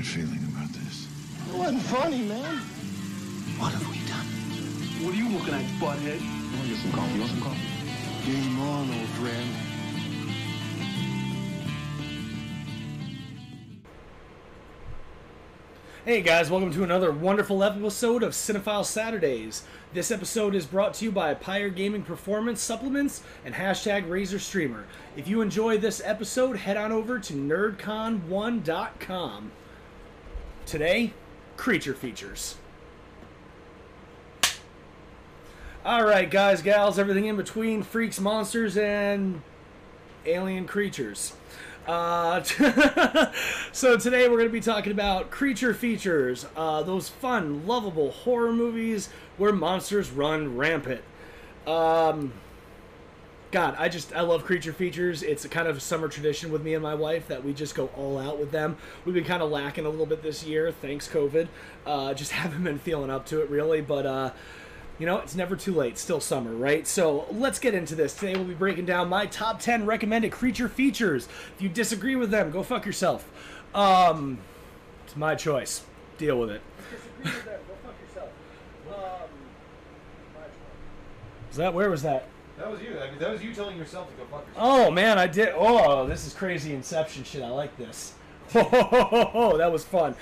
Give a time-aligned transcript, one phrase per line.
[0.00, 1.08] bad feeling about this.
[1.50, 2.56] It wasn't funny, man.
[3.58, 4.24] What have we done?
[5.04, 6.18] What are you looking at, butthead?
[6.20, 7.12] You want to get some coffee?
[7.12, 7.60] You want some coffee?
[8.24, 9.50] Game on, old friend.
[16.06, 19.64] Hey guys, welcome to another wonderful episode of Cinephile Saturdays.
[19.92, 24.86] This episode is brought to you by Pyre Gaming Performance Supplements and hashtag Razor Streamer.
[25.14, 29.52] If you enjoy this episode, head on over to nerdcon1.com.
[30.70, 31.12] Today,
[31.56, 32.54] creature features.
[35.84, 39.42] Alright, guys, gals, everything in between freaks, monsters, and
[40.24, 41.32] alien creatures.
[41.88, 42.40] Uh,
[43.72, 48.52] so today we're going to be talking about creature features, uh, those fun, lovable horror
[48.52, 49.08] movies
[49.38, 51.02] where monsters run rampant.
[51.66, 52.32] Um,
[53.50, 55.24] God, I just I love creature features.
[55.24, 57.88] It's a kind of summer tradition with me and my wife that we just go
[57.96, 58.76] all out with them.
[59.04, 61.48] We've been kind of lacking a little bit this year, thanks COVID.
[61.84, 64.30] Uh, just haven't been feeling up to it really, but uh,
[65.00, 65.98] you know, it's never too late.
[65.98, 66.86] Still summer, right?
[66.86, 68.14] So let's get into this.
[68.14, 71.26] Today we'll be breaking down my top 10 recommended creature features.
[71.56, 73.28] If you disagree with them, go fuck yourself.
[73.74, 74.38] Um,
[75.06, 75.82] it's my choice.
[76.18, 76.62] Deal with it.
[77.22, 78.28] Disagree with them, go fuck yourself.
[78.90, 79.28] Um,
[81.50, 82.28] Is that, where was that?
[82.60, 82.98] That was you.
[83.00, 84.56] I mean, that was you telling yourself to go fuck yourself.
[84.58, 85.54] Oh man, I did.
[85.56, 87.42] Oh, this is crazy Inception shit.
[87.42, 88.14] I like this.
[88.54, 90.14] Oh, that was fun.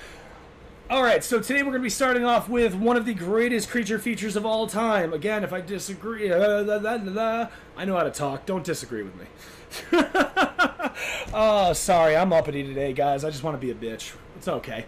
[0.89, 3.69] All right, so today we're going to be starting off with one of the greatest
[3.69, 5.13] creature features of all time.
[5.13, 8.45] Again, if I disagree, uh, da, da, da, I know how to talk.
[8.45, 9.25] Don't disagree with me.
[11.33, 13.23] oh, sorry, I'm uppity today, guys.
[13.23, 14.13] I just want to be a bitch.
[14.37, 14.85] It's okay.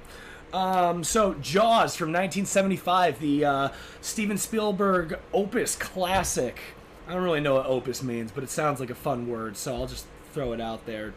[0.53, 3.69] Um, so, Jaws from 1975, the uh,
[4.01, 6.59] Steven Spielberg opus classic.
[7.07, 9.75] I don't really know what opus means, but it sounds like a fun word, so
[9.75, 11.13] I'll just throw it out there.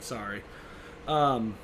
[0.00, 0.42] Sorry.
[1.08, 1.54] Um,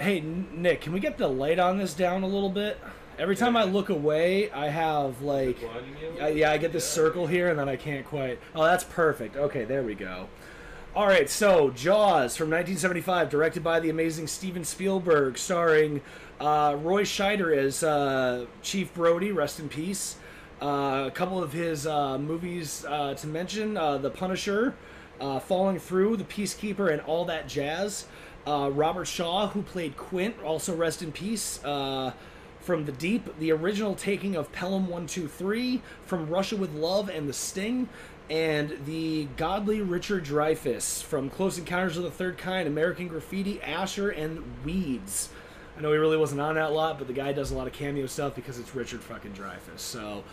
[0.00, 2.78] hey, Nick, can we get the light on this down a little bit?
[3.18, 5.56] Every time I look away, I have like,
[6.20, 8.38] I, yeah, I get this circle here, and then I can't quite.
[8.54, 9.36] Oh, that's perfect.
[9.36, 10.28] Okay, there we go.
[10.94, 16.00] All right, so Jaws from 1975, directed by the amazing Steven Spielberg, starring
[16.40, 20.16] uh, Roy Scheider as uh, Chief Brody, rest in peace.
[20.60, 24.74] Uh, a couple of his uh, movies uh, to mention: The Punisher,
[25.18, 28.06] Falling Through, The Peacekeeper, and all that jazz.
[28.46, 31.58] Robert Shaw, who played Quint, also rest in peace.
[31.58, 37.32] From the Deep, the original taking of Pelham 123, From Russia with Love and The
[37.32, 37.88] Sting,
[38.28, 44.10] and the godly Richard Dreyfuss from Close Encounters of the Third Kind, American Graffiti, Asher,
[44.10, 45.28] and Weeds.
[45.78, 47.72] I know he really wasn't on that lot, but the guy does a lot of
[47.72, 49.78] cameo stuff because it's Richard fucking Dreyfuss.
[49.78, 50.24] So,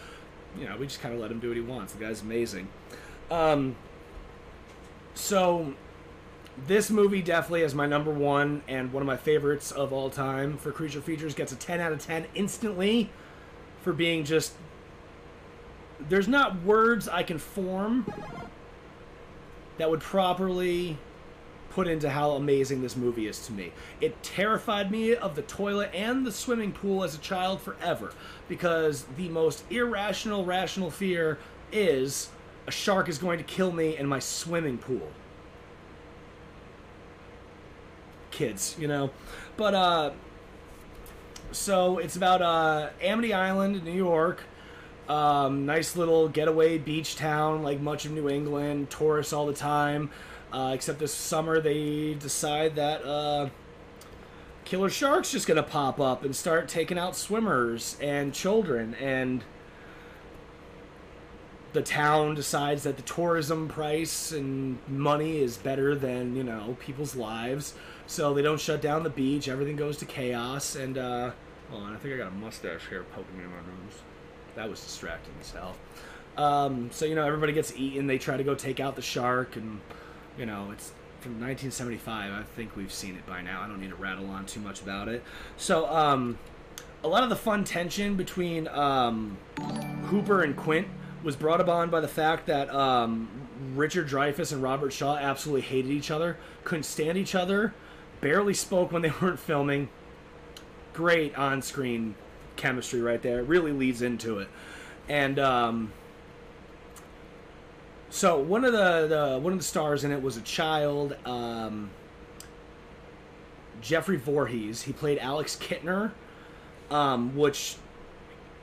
[0.57, 1.93] you know, we just kind of let him do what he wants.
[1.93, 2.67] The guy's amazing.
[3.31, 3.75] Um,
[5.13, 5.73] so,
[6.67, 10.57] this movie definitely is my number one and one of my favorites of all time
[10.57, 11.33] for creature features.
[11.33, 13.09] Gets a 10 out of 10 instantly
[13.81, 14.53] for being just.
[15.99, 18.11] There's not words I can form
[19.77, 20.97] that would properly
[21.73, 23.71] put into how amazing this movie is to me.
[23.99, 28.13] It terrified me of the toilet and the swimming pool as a child forever
[28.47, 31.39] because the most irrational, rational fear
[31.71, 32.29] is
[32.67, 35.11] a shark is going to kill me in my swimming pool.
[38.29, 39.09] Kids, you know?
[39.57, 40.11] But, uh,
[41.51, 44.43] so it's about uh, Amity Island, New York.
[45.07, 48.89] Um, nice little getaway beach town, like much of New England.
[48.89, 50.09] Tourists all the time.
[50.53, 53.49] Uh, except this summer, they decide that uh,
[54.65, 59.43] killer shark's just gonna pop up and start taking out swimmers and children, and
[61.73, 67.15] the town decides that the tourism price and money is better than you know people's
[67.15, 67.73] lives,
[68.05, 69.47] so they don't shut down the beach.
[69.47, 71.31] Everything goes to chaos, and uh,
[71.71, 74.01] hold on, I think I got a mustache hair poking me in my nose.
[74.55, 75.75] That was distracting as hell.
[76.37, 78.05] Um, so you know everybody gets eaten.
[78.05, 79.81] They try to go take out the shark, and
[80.37, 80.91] you know it's
[81.23, 82.31] from 1975.
[82.31, 83.61] I think we've seen it by now.
[83.61, 85.23] I don't need to rattle on too much about it.
[85.55, 86.37] So um,
[87.03, 89.37] a lot of the fun tension between um,
[90.05, 90.87] Hooper and Quint
[91.23, 93.29] was brought upon by the fact that um,
[93.73, 97.73] Richard Dreyfuss and Robert Shaw absolutely hated each other, couldn't stand each other,
[98.19, 99.89] barely spoke when they weren't filming.
[100.93, 102.15] Great on-screen
[102.57, 103.39] chemistry right there.
[103.39, 104.49] It really leads into it,
[105.07, 105.93] and um,
[108.13, 111.89] so one of the, the one of the stars in it was a child, um,
[113.81, 114.83] Jeffrey Voorhees.
[114.83, 116.11] He played Alex Kintner,
[116.91, 117.75] um, which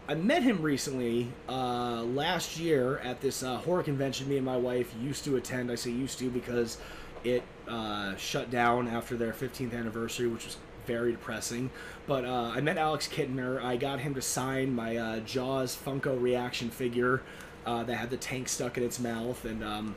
[0.08, 4.28] I met him recently uh, last year at this uh, horror convention.
[4.28, 5.72] Me and my wife used to attend.
[5.72, 6.78] I say used to because
[7.24, 11.70] it uh, shut down after their 15th anniversary, which was very depressing.
[12.06, 13.60] But uh, I met Alex Kintner.
[13.60, 17.22] I got him to sign my uh, Jaws Funko reaction figure
[17.66, 19.96] uh, that had the tank stuck in its mouth, and um,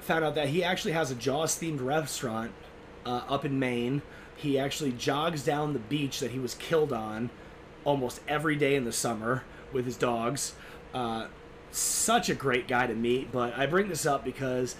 [0.00, 2.52] found out that he actually has a Jaws themed restaurant
[3.04, 4.02] uh, up in Maine.
[4.36, 7.30] He actually jogs down the beach that he was killed on
[7.84, 10.54] almost every day in the summer with his dogs.
[10.94, 11.26] Uh,
[11.72, 14.76] such a great guy to meet, but I bring this up because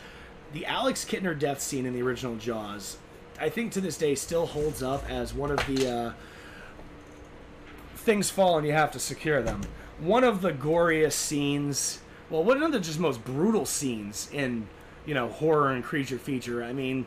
[0.53, 2.97] the Alex Kintner death scene in the original Jaws,
[3.41, 6.13] I think to this day still holds up as one of the uh,
[7.97, 9.63] things fall and you have to secure them.
[10.01, 12.01] One of the goriest scenes,
[12.31, 14.67] well, one of the just most brutal scenes in
[15.07, 16.63] you know horror and creature feature.
[16.65, 17.07] I mean,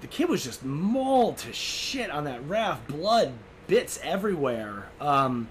[0.00, 3.32] the kid was just mauled to shit on that raft, blood,
[3.66, 4.88] bits everywhere.
[5.00, 5.48] Um,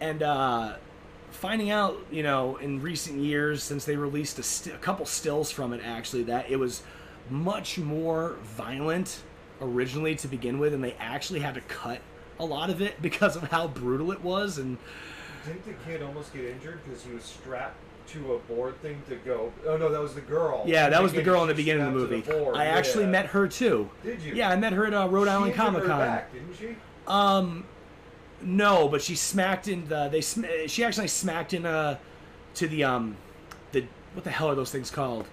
[0.00, 0.74] and uh,
[1.30, 5.50] finding out, you know, in recent years, since they released a, st- a couple stills
[5.50, 6.82] from it, actually, that it was
[7.30, 9.22] much more violent
[9.60, 12.00] originally to begin with, and they actually had to cut
[12.38, 14.58] a lot of it because of how brutal it was.
[14.58, 14.78] And
[15.46, 17.76] Didn't the kid almost get injured because he was strapped
[18.08, 19.52] to a board thing to go?
[19.66, 20.64] Oh no, that was the girl.
[20.66, 22.24] yeah, that was the girl in the beginning of the movie.
[22.54, 23.10] I actually yeah.
[23.10, 23.88] met her too.
[24.02, 24.34] Did you?
[24.34, 25.98] Yeah, I met her at uh, Rhode She Island Comic Con.
[25.98, 26.76] back, didn't she?
[27.06, 27.64] Um,
[28.42, 30.20] no, but she smacked in the they.
[30.20, 31.98] Sm- she actually smacked in uh
[32.54, 33.16] to the um
[33.72, 33.84] the
[34.14, 35.26] what the hell are those things called?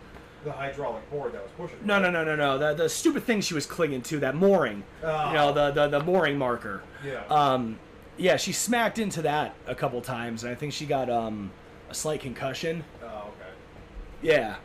[0.43, 1.79] The hydraulic board that was pushing.
[1.79, 1.85] her.
[1.85, 2.57] No, no, no, no, no.
[2.57, 4.83] The the stupid thing she was clinging to that mooring.
[5.03, 5.27] Oh.
[5.27, 6.83] You know the the the mooring marker.
[7.05, 7.23] Yeah.
[7.29, 7.79] Um,
[8.17, 11.51] yeah, she smacked into that a couple times, and I think she got um
[11.89, 12.83] a slight concussion.
[13.03, 13.49] oh, okay.
[14.21, 14.55] Yeah,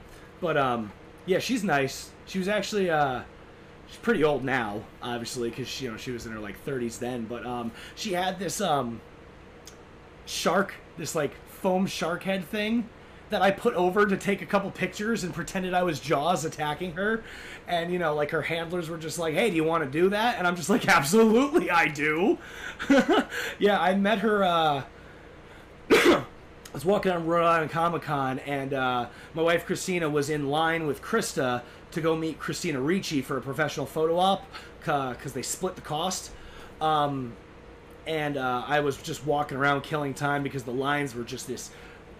[0.40, 0.92] but um,
[1.26, 2.10] yeah, she's nice.
[2.26, 3.22] She was actually uh,
[3.86, 6.98] she's pretty old now, obviously, because she you know she was in her like 30s
[6.98, 7.24] then.
[7.24, 9.00] But um, she had this um
[10.26, 12.88] shark, this like foam shark head thing
[13.30, 16.92] that I put over to take a couple pictures and pretended I was Jaws attacking
[16.92, 17.22] her.
[17.66, 20.08] And you know, like her handlers were just like, "Hey, do you want to do
[20.10, 22.38] that?" And I'm just like, "Absolutely, I do."
[23.58, 24.44] yeah, I met her.
[24.44, 24.82] uh
[26.68, 30.48] I was walking on Rhode Island Comic Con, and uh, my wife Christina was in
[30.50, 34.44] line with Krista to go meet Christina Ricci for a professional photo op
[34.80, 36.30] because they split the cost.
[36.80, 37.32] Um,
[38.06, 41.70] and uh, I was just walking around killing time because the lines were just this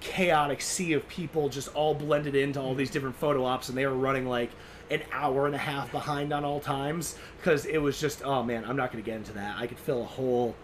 [0.01, 3.87] chaotic sea of people just all blended into all these different photo ops, and they
[3.87, 4.51] were running like
[4.91, 8.65] an hour and a half behind on all times because it was just oh man,
[8.65, 9.59] I'm not going to get into that.
[9.59, 10.55] I could fill a whole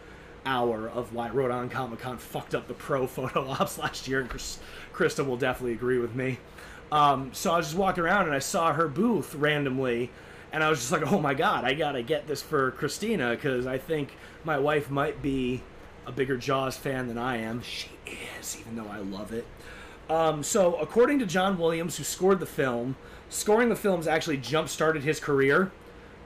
[0.46, 4.28] hour of why Island Comic Con fucked up the pro photo ops last year, and
[4.28, 4.58] Chris,
[4.92, 6.38] Krista will definitely agree with me.
[6.92, 10.10] Um, so I was just walking around and I saw her booth randomly,
[10.52, 13.66] and I was just like, oh my god, I gotta get this for Christina because
[13.66, 15.62] I think my wife might be
[16.06, 17.62] a bigger Jaws fan than I am.
[17.62, 19.46] She is, even though I love it.
[20.10, 22.96] Um, so, according to John Williams, who scored the film,
[23.30, 25.72] scoring the films actually jump started his career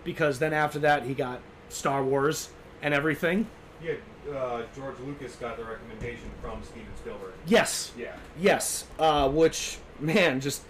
[0.05, 2.51] because then after that he got Star Wars
[2.83, 3.47] and everything.
[3.83, 3.95] Yeah,
[4.35, 7.33] uh, George Lucas got the recommendation from Steven Spielberg.
[7.47, 8.15] Yes, Yeah.
[8.41, 8.85] yes.
[8.99, 10.63] Uh, which man, just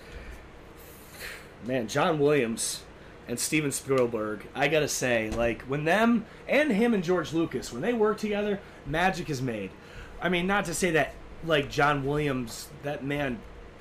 [1.65, 2.83] man, John Williams
[3.27, 4.47] and Steven Spielberg.
[4.55, 8.61] I gotta say, like when them and him and George Lucas when they work together,
[8.87, 9.71] magic is made.
[10.21, 13.39] I mean, not to say that like John Williams, that man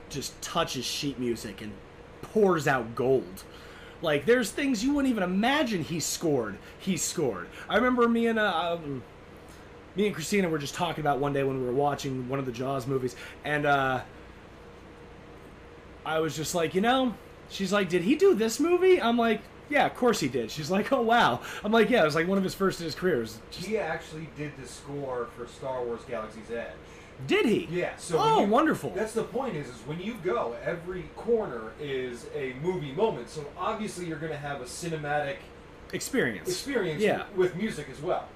[0.10, 1.74] just touches sheet music and
[2.22, 3.44] pours out gold.
[4.02, 6.58] Like there's things you wouldn't even imagine he scored.
[6.80, 7.48] He scored.
[7.68, 9.04] I remember me and uh, um,
[9.96, 12.46] me and Christina were just talking about one day when we were watching one of
[12.46, 14.02] the Jaws movies, and uh,
[16.06, 17.16] I was just like, you know,
[17.50, 19.02] she's like, did he do this movie?
[19.02, 20.50] I'm like, yeah, of course he did.
[20.52, 21.42] She's like, oh wow.
[21.64, 23.18] I'm like, yeah, it was like one of his first in his career.
[23.18, 26.68] It was just- He actually did the score for Star Wars Galaxy's Edge.
[27.26, 27.68] did he?
[27.72, 27.96] Yeah.
[27.98, 28.92] So oh, you- wonderful.
[28.96, 29.56] That's the point.
[29.56, 33.30] Is is when you go, every corner is a movie moment.
[33.30, 35.38] So obviously you're going to have a cinematic
[35.94, 36.48] Experience.
[36.50, 37.24] experience Yeah.
[37.36, 38.28] with music as well.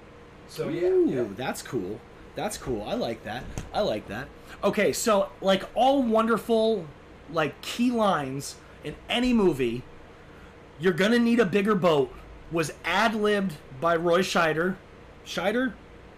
[0.47, 1.23] So yeah, Ooh, yeah.
[1.35, 1.99] that's cool.
[2.35, 2.83] That's cool.
[2.83, 3.43] I like that.
[3.73, 4.27] I like that.
[4.63, 6.85] Okay, so like all wonderful
[7.31, 9.83] like key lines in any movie,
[10.81, 12.13] you're gonna need a bigger boat
[12.51, 14.75] was ad libbed by Roy Scheider.
[15.25, 15.73] Scheider?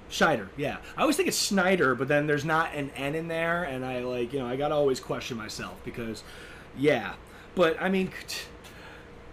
[0.10, 0.78] Scheider, yeah.
[0.96, 4.00] I always think it's Schneider, but then there's not an N in there, and I
[4.00, 6.24] like, you know, I gotta always question myself because,
[6.78, 7.14] yeah.
[7.56, 8.12] But I mean,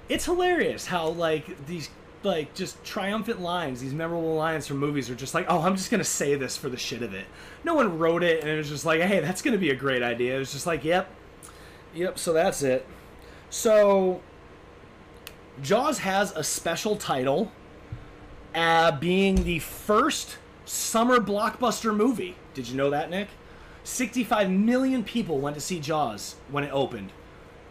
[0.08, 1.90] it's hilarious how like these
[2.22, 5.90] like just triumphant lines, these memorable lines from movies are just like, oh, I'm just
[5.90, 7.26] gonna say this for the shit of it.
[7.62, 10.02] No one wrote it, and it was just like, hey, that's gonna be a great
[10.02, 10.36] idea.
[10.36, 11.08] It was just like, yep,
[11.94, 12.18] yep.
[12.18, 12.86] So that's it.
[13.50, 14.22] So
[15.62, 17.52] Jaws has a special title,
[18.54, 22.36] uh, being the first summer blockbuster movie.
[22.54, 23.28] Did you know that, Nick?
[23.84, 27.12] 65 million people went to see Jaws when it opened.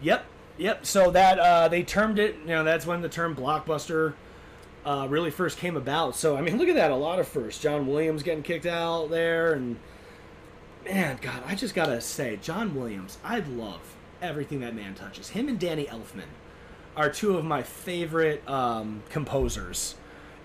[0.01, 0.25] Yep,
[0.59, 0.85] Yep.
[0.85, 2.35] So that uh, they termed it.
[2.41, 4.13] You know, that's when the term blockbuster
[4.85, 6.15] uh, really first came about.
[6.15, 6.91] So I mean, look at that.
[6.91, 7.61] A lot of firsts.
[7.61, 9.77] John Williams getting kicked out there, and
[10.83, 13.17] man, God, I just gotta say, John Williams.
[13.23, 15.29] I love everything that man touches.
[15.29, 16.27] Him and Danny Elfman
[16.99, 19.95] are two of my favorite um, composers.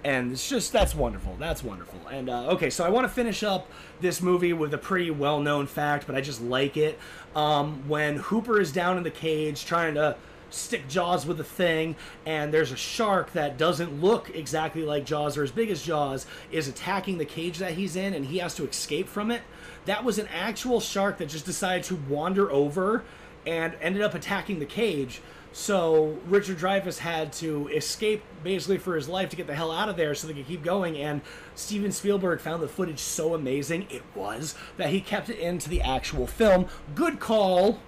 [0.05, 1.35] And it's just that's wonderful.
[1.39, 1.99] That's wonderful.
[2.09, 3.69] And uh, okay, so I want to finish up
[4.01, 6.99] this movie with a pretty well-known fact, but I just like it.
[7.35, 10.17] Um, when Hooper is down in the cage trying to
[10.51, 15.37] stick Jaws with the thing, and there's a shark that doesn't look exactly like Jaws
[15.37, 18.55] or as big as Jaws is attacking the cage that he's in, and he has
[18.57, 19.43] to escape from it.
[19.87, 23.03] That was an actual shark that just decided to wander over
[23.45, 25.21] and ended up attacking the cage.
[25.57, 29.89] So Richard Dreyfuss had to escape basically for his life to get the hell out
[29.89, 30.97] of there so they could keep going.
[30.99, 31.21] And
[31.55, 35.81] Steven Spielberg found the footage so amazing it was that he kept it into the
[35.81, 36.67] actual film.
[36.97, 37.79] Good call,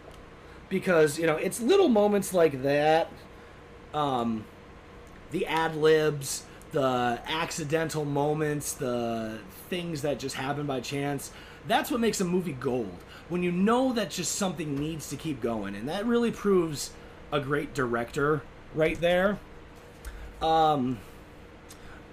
[0.69, 3.11] because you know it's little moments like that,
[3.93, 4.45] um,
[5.33, 11.33] the ad libs, the accidental moments, the things that just happen by chance.
[11.67, 12.97] That's what makes a movie gold.
[13.29, 16.93] When you know that just something needs to keep going, and that really proves
[17.33, 18.43] a great director
[18.75, 19.39] right there.
[20.43, 20.99] Um,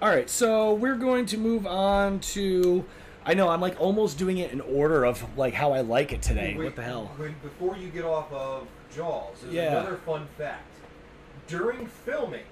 [0.00, 2.84] all right, so we're going to move on to.
[3.26, 6.20] I know I'm like almost doing it in order of like how I like it
[6.20, 6.54] today.
[6.58, 7.10] Wait, what the hell?
[7.16, 9.70] When, before you get off of Jaws, there's Yeah.
[9.80, 10.68] another fun fact.
[11.46, 12.44] During filming,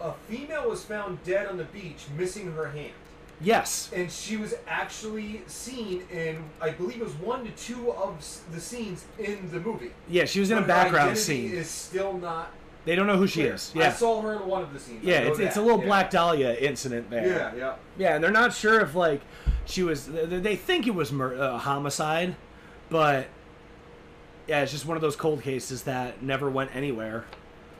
[0.00, 2.92] a female was found dead on the beach, missing her hand.
[3.40, 3.90] Yes.
[3.94, 8.16] And she was actually seen in, I believe it was one to two of
[8.52, 9.90] the scenes in the movie.
[10.08, 11.52] Yeah, she was in a But her background scene.
[11.52, 12.50] Is still not.
[12.84, 13.54] They don't know who she clear.
[13.54, 13.72] is.
[13.76, 15.02] I saw her in one of the scenes.
[15.02, 15.86] Yeah, it's, it's a little Yeah.
[15.86, 17.26] Black Dahlia incident there.
[17.26, 17.74] Yeah, yeah.
[17.98, 19.22] Yeah, and they're not sure if like
[19.64, 20.06] she was.
[20.06, 22.36] They they think it was mur- uh, homicide,
[22.90, 23.26] but
[24.46, 27.24] yeah, it's just one of those cold cases that never went anywhere.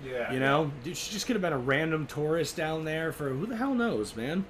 [0.03, 0.33] Yeah.
[0.33, 3.45] You know, dude, she just could have been a random tourist down there for who
[3.47, 4.47] the hell knows, man.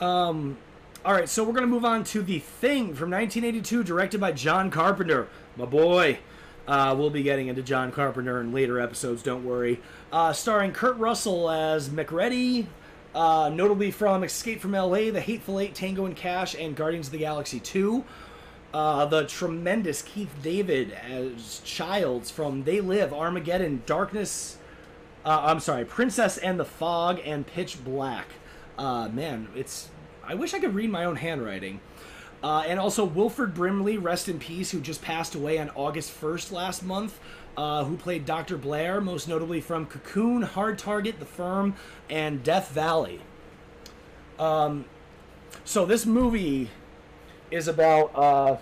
[0.00, 0.58] Um,
[1.04, 4.70] all right, so we're gonna move on to the Thing from 1982, directed by John
[4.70, 6.18] Carpenter, my boy.
[6.66, 9.22] Uh, we'll be getting into John Carpenter in later episodes.
[9.22, 9.80] Don't worry.
[10.12, 12.66] Uh, starring Kurt Russell as McReady,
[13.14, 17.12] uh, notably from Escape from L.A., The Hateful Eight, Tango and Cash, and Guardians of
[17.12, 18.04] the Galaxy 2.
[18.74, 24.58] Uh, the tremendous Keith David as Childs from They Live, Armageddon, Darkness.
[25.24, 28.26] Uh, I'm sorry, Princess and the Fog, and Pitch Black.
[28.78, 29.88] Uh, man, it's.
[30.24, 31.80] I wish I could read my own handwriting.
[32.42, 36.52] Uh, and also Wilford Brimley, rest in peace, who just passed away on August 1st
[36.52, 37.18] last month,
[37.56, 38.56] uh, who played Dr.
[38.58, 41.74] Blair, most notably from Cocoon, Hard Target, The Firm,
[42.10, 43.20] and Death Valley.
[44.38, 44.84] Um,
[45.64, 46.70] so this movie
[47.50, 48.56] is about uh,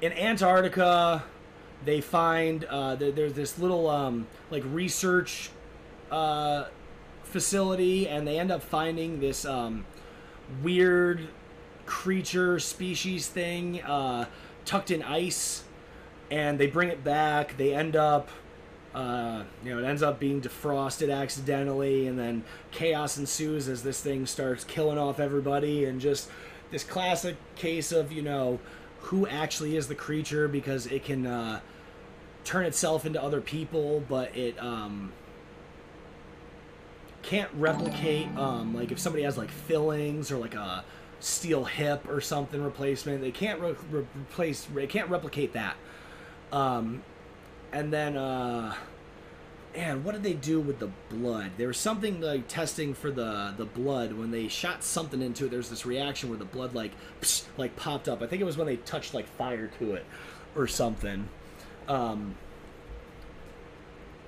[0.00, 1.22] in Antarctica.
[1.84, 5.50] They find uh, there, there's this little um, like research
[6.10, 6.64] uh,
[7.30, 9.86] facility, and they end up finding this um,
[10.62, 11.28] weird
[11.86, 14.26] creature species thing uh,
[14.64, 15.64] tucked in ice,
[16.30, 17.56] and they bring it back.
[17.56, 18.28] They end up.
[18.92, 24.00] Uh, you know, it ends up being defrosted accidentally, and then chaos ensues as this
[24.00, 26.28] thing starts killing off everybody, and just
[26.72, 28.58] this classic case of you know
[29.00, 31.60] who actually is the creature because it can uh,
[32.44, 35.12] turn itself into other people, but it um,
[37.22, 38.28] can't replicate.
[38.36, 40.84] Um, like if somebody has like fillings or like a
[41.20, 44.64] steel hip or something replacement, they can't re- re- replace.
[44.64, 45.76] They can't replicate that.
[46.52, 47.02] Um,
[47.72, 48.74] and then uh
[49.74, 53.54] man what did they do with the blood there was something like testing for the
[53.56, 56.92] the blood when they shot something into it there's this reaction where the blood like
[57.20, 60.04] psh, like popped up i think it was when they touched like fire to it
[60.56, 61.28] or something
[61.88, 62.34] um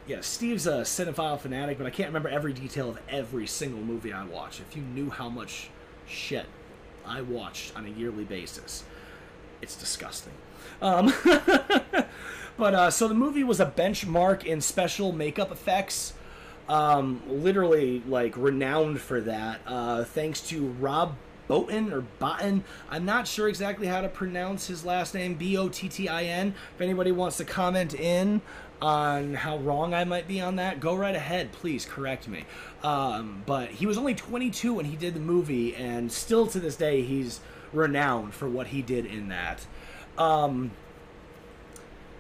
[0.07, 4.13] yeah steve's a cinephile fanatic but i can't remember every detail of every single movie
[4.13, 5.69] i watch if you knew how much
[6.07, 6.47] shit
[7.07, 8.85] i watched on a yearly basis
[9.61, 10.33] it's disgusting
[10.81, 11.13] um
[12.57, 16.13] But uh, so the movie was a benchmark in special makeup effects,
[16.69, 19.61] um, literally like renowned for that.
[19.67, 21.17] Uh, thanks to Rob
[21.53, 22.63] Bottin or Bottin.
[22.89, 25.35] I'm not sure exactly how to pronounce his last name.
[25.35, 26.55] B O T T I N.
[26.75, 28.41] If anybody wants to comment in
[28.81, 31.53] on how wrong I might be on that, go right ahead.
[31.53, 32.45] Please correct me.
[32.83, 36.77] Um, but he was only 22 when he did the movie, and still to this
[36.77, 37.41] day, he's
[37.73, 39.67] renowned for what he did in that.
[40.19, 40.73] Um,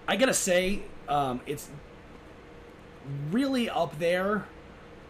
[0.06, 1.68] I gotta say, um, it's
[3.30, 4.46] really up there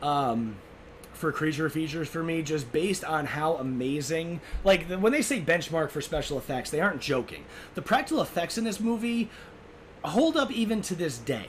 [0.01, 0.57] um,
[1.23, 4.41] for creature features for me, just based on how amazing.
[4.65, 7.45] Like when they say benchmark for special effects, they aren't joking.
[7.77, 9.31] The practical effects in this movie
[10.05, 11.47] hold up even to this day.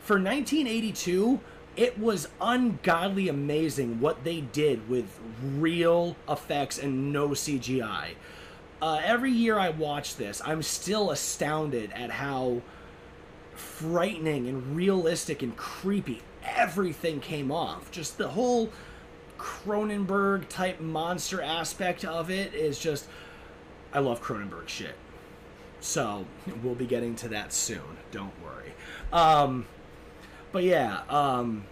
[0.00, 1.40] For 1982,
[1.74, 8.10] it was ungodly amazing what they did with real effects and no CGI.
[8.82, 12.60] Uh, every year I watch this, I'm still astounded at how
[13.54, 17.90] frightening and realistic and creepy everything came off.
[17.90, 18.68] Just the whole
[19.44, 23.06] Cronenberg type monster aspect of it is just.
[23.92, 24.94] I love Cronenberg shit.
[25.80, 26.24] So
[26.62, 27.98] we'll be getting to that soon.
[28.10, 28.72] Don't worry.
[29.12, 29.66] Um,
[30.50, 31.66] but yeah, um,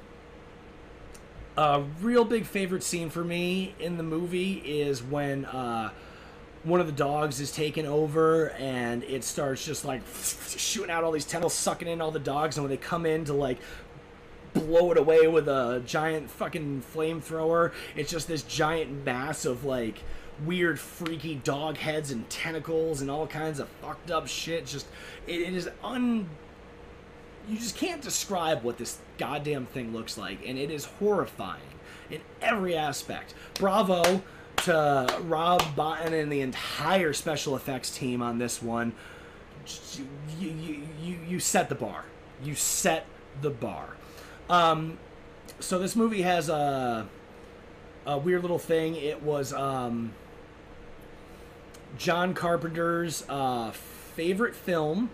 [1.57, 5.93] a real big favorite scene for me in the movie is when uh,
[6.65, 10.03] one of the dogs is taken over and it starts just like
[10.57, 13.25] shooting out all these tentacles, sucking in all the dogs, and when they come in
[13.25, 13.59] to like
[14.55, 20.03] blow it away with a giant fucking flamethrower, it's just this giant mass of like
[20.45, 24.67] weird freaky dog heads and tentacles and all kinds of fucked up shit.
[24.67, 24.87] Just
[25.27, 26.29] it, it is un
[27.49, 31.61] you just can't describe what this goddamn thing looks like and it is horrifying
[32.11, 33.35] in every aspect.
[33.55, 34.23] Bravo
[34.59, 38.93] to rob Bottin and the entire special effects team on this one.
[40.39, 42.05] You, you, you, you set the bar.
[42.43, 43.07] You set
[43.41, 43.97] the bar
[44.49, 44.99] um,
[45.61, 47.09] so this movie has a,
[48.07, 50.13] a weird little thing it was um,
[51.97, 55.11] John Carpenter's uh, favorite film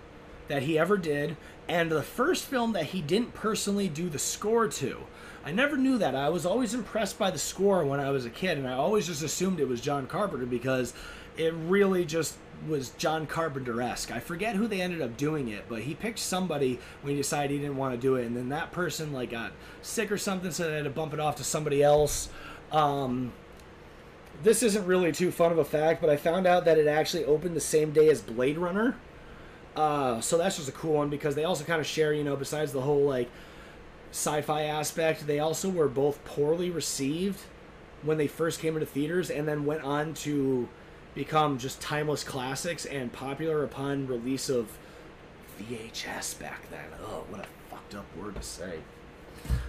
[0.49, 1.37] that he ever did,
[1.69, 4.99] and the first film that he didn't personally do the score to.
[5.45, 6.15] I never knew that.
[6.15, 9.07] I was always impressed by the score when I was a kid, and I always
[9.07, 10.95] just assumed it was John Carpenter because
[11.39, 14.11] it really just was John Carpenter esque.
[14.11, 17.53] I forget who they ended up doing it, but he picked somebody when he decided
[17.53, 20.51] he didn't want to do it, and then that person like got sick or something,
[20.51, 22.29] so they had to bump it off to somebody else.
[22.73, 23.33] Um,
[24.43, 27.25] this isn't really too fun of a fact, but I found out that it actually
[27.25, 28.97] opened the same day as Blade Runner.
[29.77, 32.35] Uh, so that's just a cool one because they also kind of share, you know,
[32.35, 33.31] besides the whole like
[34.11, 37.39] sci-fi aspect, they also were both poorly received
[38.03, 40.69] when they first came into theaters, and then went on to
[41.15, 44.79] become just timeless classics and popular upon release of
[45.61, 46.85] VHS back then.
[47.03, 48.81] Oh, what a fucked up word to say.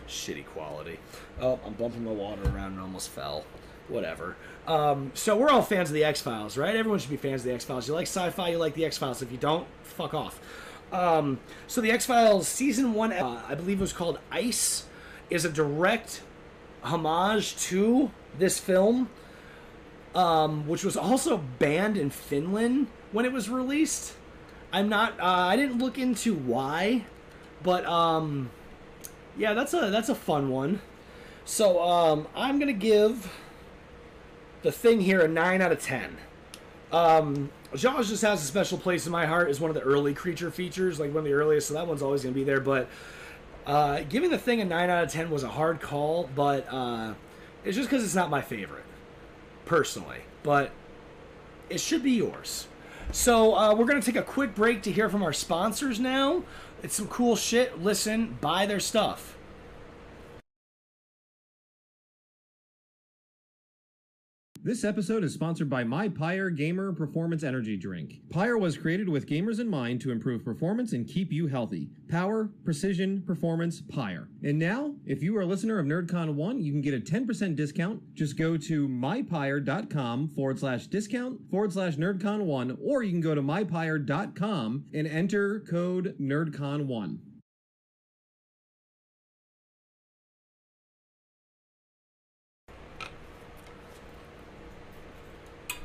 [0.08, 1.00] Shitty quality.
[1.40, 3.46] Oh, I'm bumping my water around and almost fell.
[3.88, 4.36] Whatever.
[4.68, 6.76] Um, so we're all fans of the X Files, right?
[6.76, 7.88] Everyone should be fans of the X Files.
[7.88, 9.22] You like sci-fi, you like the X Files.
[9.22, 10.40] If you don't, fuck off.
[10.92, 14.86] Um, so the X Files season one, uh, I believe it was called Ice,
[15.30, 16.22] is a direct
[16.84, 19.10] homage to this film,
[20.16, 24.14] um, which was also banned in Finland when it was released.
[24.72, 25.20] I'm not.
[25.20, 27.06] Uh, I didn't look into why,
[27.64, 28.50] but um,
[29.38, 30.82] yeah, that's a that's a fun one.
[31.46, 33.32] So um, I'm gonna give
[34.62, 36.18] the thing here a 9 out of 10.
[36.92, 40.14] Um, Jaws just has a special place in my heart as one of the early
[40.14, 42.60] creature features, like one of the earliest, so that one's always to be there.
[42.60, 42.90] But
[43.66, 47.14] uh, giving the thing a 9 out of 10 was a hard call, but uh,
[47.64, 48.86] it's just because it's not my favorite,
[49.70, 50.18] personally.
[50.44, 50.72] But
[51.70, 52.68] it should be yours.
[53.12, 56.44] So uh, we're going to take a quick break to hear from our sponsors now.
[56.84, 57.82] It's some cool shit.
[57.82, 59.38] Listen, buy their stuff.
[64.62, 68.20] This episode is sponsored by My Pyre Gamer Performance Energy Drink.
[68.30, 71.88] Pyre was created with gamers in mind to improve performance and keep you healthy.
[72.10, 74.28] Power, precision, performance, Pyre.
[74.44, 77.56] And now, if you are a listener of NerdCon 1, you can get a 10%
[77.56, 78.02] discount.
[78.16, 83.34] Just go to mypyre.com forward slash discount forward slash NerdCon 1, or you can go
[83.34, 87.20] to mypyre.com and enter code NerdCon 1.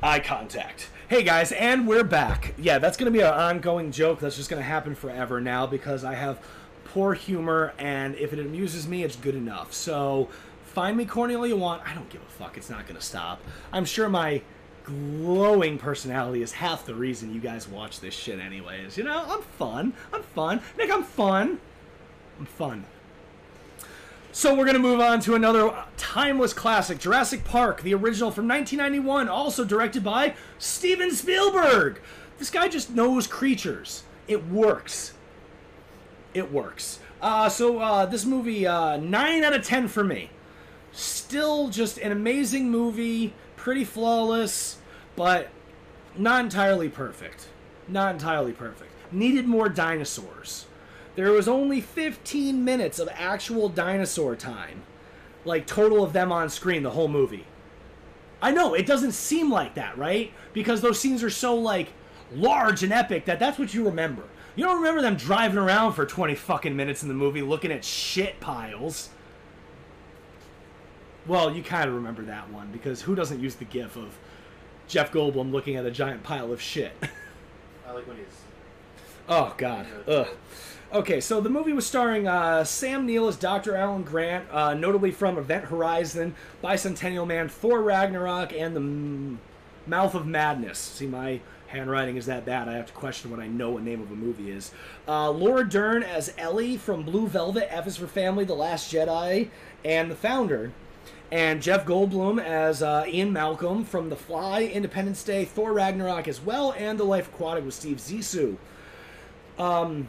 [0.05, 0.90] Eye contact.
[1.09, 2.53] Hey guys, and we're back.
[2.59, 5.67] Yeah, that's going to be an ongoing joke that's just going to happen forever now
[5.67, 6.38] because I have
[6.85, 9.73] poor humor, and if it amuses me, it's good enough.
[9.73, 10.29] So
[10.62, 11.88] find me corny all you want.
[11.88, 12.59] I don't give a fuck.
[12.59, 13.40] It's not going to stop.
[13.73, 14.43] I'm sure my
[14.85, 18.99] glowing personality is half the reason you guys watch this shit, anyways.
[18.99, 19.95] You know, I'm fun.
[20.12, 20.61] I'm fun.
[20.77, 21.59] Nick, I'm fun.
[22.38, 22.85] I'm fun.
[24.35, 28.49] So we're going to move on to another timeless classic, Jurassic Park, the original from
[28.49, 32.01] 1991, also directed by Steven Spielberg.
[32.38, 34.03] This guy just knows creatures.
[34.27, 35.14] It works.
[36.35, 36.99] It works.
[37.23, 40.31] Uh, so uh, this movie, uh, 9 out of 10 for me.
[40.90, 44.79] Still just an amazing movie, pretty flawless,
[45.14, 45.49] but
[46.18, 47.47] not entirely perfect.
[47.87, 48.90] Not entirely perfect.
[49.12, 50.66] Needed more dinosaurs
[51.16, 54.83] there was only 15 minutes of actual dinosaur time.
[55.44, 57.44] Like, total of them on screen, the whole movie.
[58.40, 60.33] I know, it doesn't seem like that, right?
[60.53, 61.92] Because those scenes are so, like,
[62.33, 64.24] large and epic that that's what you remember.
[64.57, 67.85] You don't remember them driving around for 20 fucking minutes in the movie looking at
[67.85, 69.11] shit piles.
[71.27, 74.16] Well, you kind of remember that one because who doesn't use the gif of
[74.87, 76.92] Jeff Goldblum looking at a giant pile of shit?
[77.88, 78.27] I like when he's.
[79.29, 79.87] Oh God.
[80.07, 80.29] Ugh.
[80.94, 83.74] Okay, so the movie was starring uh, Sam Neill as Dr.
[83.74, 89.40] Alan Grant, uh, notably from Event Horizon, Bicentennial Man, Thor Ragnarok, and The M-
[89.88, 90.78] Mouth of Madness.
[90.78, 92.68] See, my handwriting is that bad.
[92.68, 94.70] I have to question what I know what name of a movie is.
[95.09, 99.48] Uh, Laura Dern as Ellie from Blue Velvet, F is for Family, The Last Jedi,
[99.85, 100.70] and The Founder.
[101.33, 106.40] And Jeff Goldblum as uh, Ian Malcolm from The Fly, Independence Day, Thor Ragnarok as
[106.40, 108.59] well, and The Life Aquatic with Steve Zissou.
[109.59, 110.07] Um,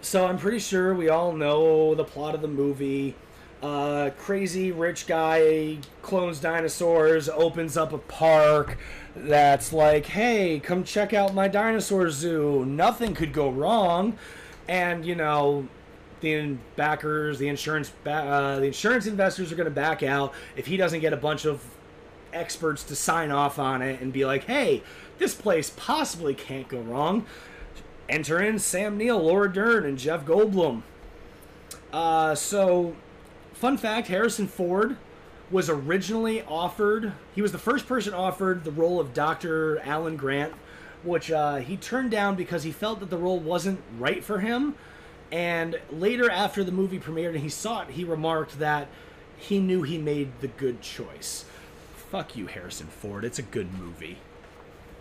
[0.00, 3.14] so I'm pretty sure we all know the plot of the movie.
[3.62, 8.78] Uh, crazy rich guy clones dinosaurs, opens up a park
[9.16, 12.64] that's like, hey, come check out my dinosaur zoo.
[12.64, 14.16] Nothing could go wrong.
[14.68, 15.66] And, you know,
[16.20, 20.76] the backers, the insurance, uh, the insurance investors are going to back out if he
[20.76, 21.64] doesn't get a bunch of
[22.32, 24.82] experts to sign off on it and be like, hey,
[25.18, 27.26] this place possibly can't go wrong.
[28.08, 30.82] Enter in Sam Neill, Laura Dern, and Jeff Goldblum.
[31.92, 32.96] Uh, so,
[33.52, 34.96] fun fact Harrison Ford
[35.50, 39.78] was originally offered, he was the first person offered the role of Dr.
[39.80, 40.52] Alan Grant,
[41.02, 44.74] which uh, he turned down because he felt that the role wasn't right for him.
[45.30, 48.88] And later, after the movie premiered and he saw it, he remarked that
[49.36, 51.44] he knew he made the good choice.
[52.10, 53.24] Fuck you, Harrison Ford.
[53.24, 54.18] It's a good movie.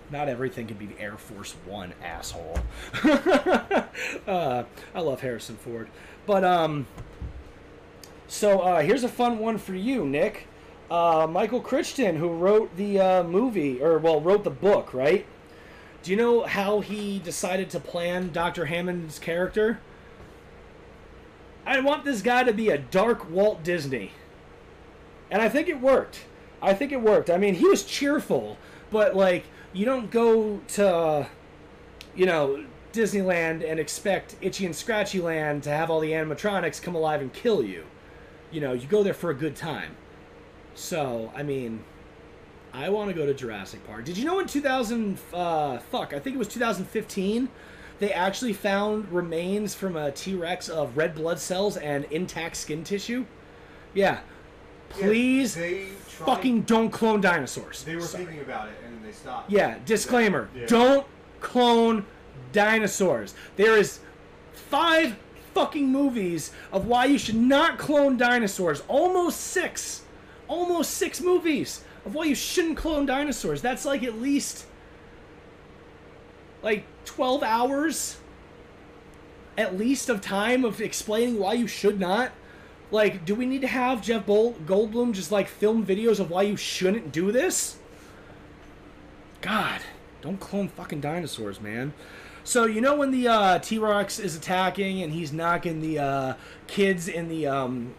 [0.09, 2.59] Not everything can be Air Force One, asshole.
[3.03, 4.63] uh,
[4.95, 5.89] I love Harrison Ford.
[6.25, 6.87] But, um,
[8.27, 10.47] so uh, here's a fun one for you, Nick.
[10.89, 15.25] Uh, Michael Crichton, who wrote the uh, movie, or, well, wrote the book, right?
[16.03, 18.65] Do you know how he decided to plan Dr.
[18.65, 19.79] Hammond's character?
[21.65, 24.11] I want this guy to be a dark Walt Disney.
[25.29, 26.21] And I think it worked.
[26.61, 27.29] I think it worked.
[27.29, 28.57] I mean, he was cheerful,
[28.89, 29.43] but like
[29.77, 31.27] you don't go to
[32.15, 36.95] you know Disneyland and expect Itchy and Scratchy Land to have all the animatronics come
[36.95, 37.85] alive and kill you.
[38.51, 39.95] You know, you go there for a good time.
[40.73, 41.83] So, I mean,
[42.73, 44.05] I want to go to Jurassic Park.
[44.05, 47.49] Did you know in 2000 uh fuck, I think it was 2015,
[47.99, 53.25] they actually found remains from a T-Rex of red blood cells and intact skin tissue?
[53.93, 54.19] Yeah.
[54.89, 57.83] Please tried- fucking don't clone dinosaurs.
[57.83, 58.25] They were Sorry.
[58.25, 59.49] thinking about it they stopped.
[59.49, 60.49] Yeah, disclaimer.
[60.55, 60.65] Yeah.
[60.65, 61.07] Don't
[61.39, 62.05] clone
[62.51, 63.33] dinosaurs.
[63.55, 63.99] There is
[64.51, 65.15] five
[65.53, 68.83] fucking movies of why you should not clone dinosaurs.
[68.87, 70.03] Almost six.
[70.47, 73.61] Almost six movies of why you shouldn't clone dinosaurs.
[73.61, 74.65] That's like at least
[76.61, 78.17] like 12 hours
[79.57, 82.31] at least of time of explaining why you should not.
[82.91, 86.55] Like, do we need to have Jeff Goldblum just like film videos of why you
[86.55, 87.77] shouldn't do this?
[89.41, 89.81] God,
[90.21, 91.93] don't clone fucking dinosaurs, man.
[92.43, 96.33] So you know when the uh, T Rex is attacking and he's knocking the uh,
[96.67, 97.93] kids in the um,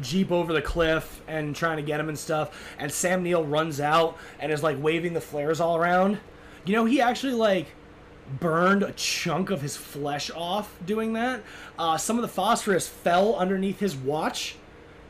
[0.00, 3.80] jeep over the cliff and trying to get him and stuff, and Sam Neill runs
[3.80, 6.18] out and is like waving the flares all around.
[6.64, 7.66] You know he actually like
[8.40, 11.42] burned a chunk of his flesh off doing that.
[11.78, 14.56] Uh, some of the phosphorus fell underneath his watch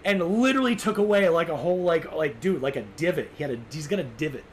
[0.04, 3.30] and literally took away like a whole like like dude like a divot.
[3.36, 4.44] He had a he's got a divot.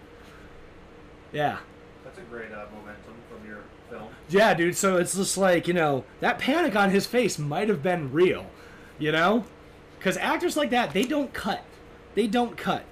[1.32, 1.60] Yeah.
[2.04, 4.10] That's a great uh, momentum from your film.
[4.30, 4.76] Yeah, dude.
[4.76, 8.48] So it's just like you know that panic on his face might have been real,
[8.98, 9.46] you know,
[9.98, 11.64] because actors like that they don't cut,
[12.16, 12.84] they don't cut.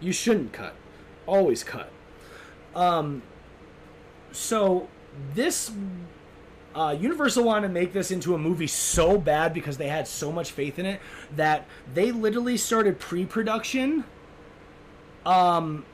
[0.00, 0.74] You shouldn't cut,
[1.26, 1.90] always cut.
[2.74, 3.22] Um.
[4.32, 4.88] So
[5.34, 5.72] this
[6.74, 10.30] uh, Universal wanted to make this into a movie so bad because they had so
[10.30, 11.00] much faith in it
[11.34, 14.04] that they literally started pre-production.
[15.26, 15.84] Um,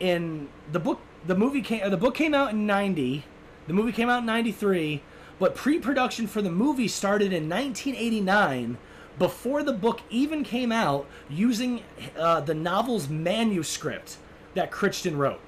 [0.00, 3.24] in the book, the movie came, the book came out in '90.
[3.66, 5.02] The movie came out in '93,
[5.38, 8.78] but pre-production for the movie started in 1989,
[9.18, 11.82] before the book even came out, using
[12.16, 14.16] uh, the novel's manuscript
[14.54, 15.40] that Crichton wrote.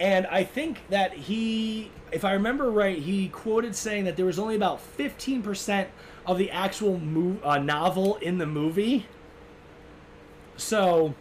[0.00, 4.38] And I think that he, if I remember right, he quoted saying that there was
[4.38, 5.86] only about 15%
[6.26, 9.06] of the actual mov- uh, novel in the movie.
[10.56, 11.14] So,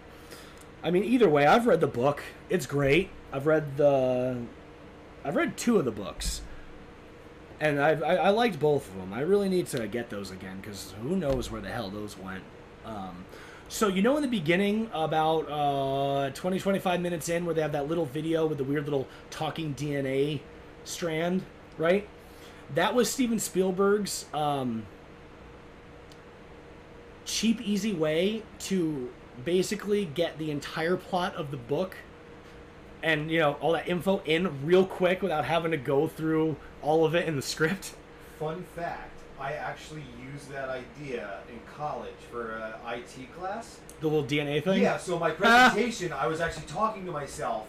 [0.83, 2.23] I mean, either way, I've read the book.
[2.49, 3.09] It's great.
[3.31, 4.37] I've read the,
[5.23, 6.41] I've read two of the books,
[7.59, 9.13] and I've, I I liked both of them.
[9.13, 12.43] I really need to get those again because who knows where the hell those went.
[12.83, 13.25] Um,
[13.69, 17.71] so you know in the beginning about uh, 20 25 minutes in where they have
[17.71, 20.41] that little video with the weird little talking DNA
[20.83, 21.43] strand,
[21.77, 22.07] right?
[22.75, 24.85] That was Steven Spielberg's um,
[27.23, 29.09] cheap, easy way to
[29.45, 31.97] basically get the entire plot of the book
[33.03, 37.05] and you know all that info in real quick without having to go through all
[37.05, 37.93] of it in the script.
[38.39, 43.79] Fun fact: I actually used that idea in college for a IT class.
[43.99, 44.81] The little DNA thing.
[44.81, 47.67] Yeah, so my presentation, I was actually talking to myself.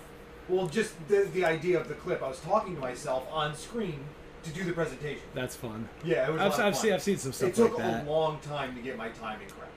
[0.48, 4.00] Well, just the, the idea of the clip, I was talking to myself on screen
[4.42, 5.22] to do the presentation.
[5.35, 5.88] That's fun.
[6.04, 6.40] Yeah, it was.
[6.40, 6.74] a I've, I've fun.
[6.74, 7.50] seen I've seen some stuff.
[7.50, 9.72] It took like a long time to get my timing correct.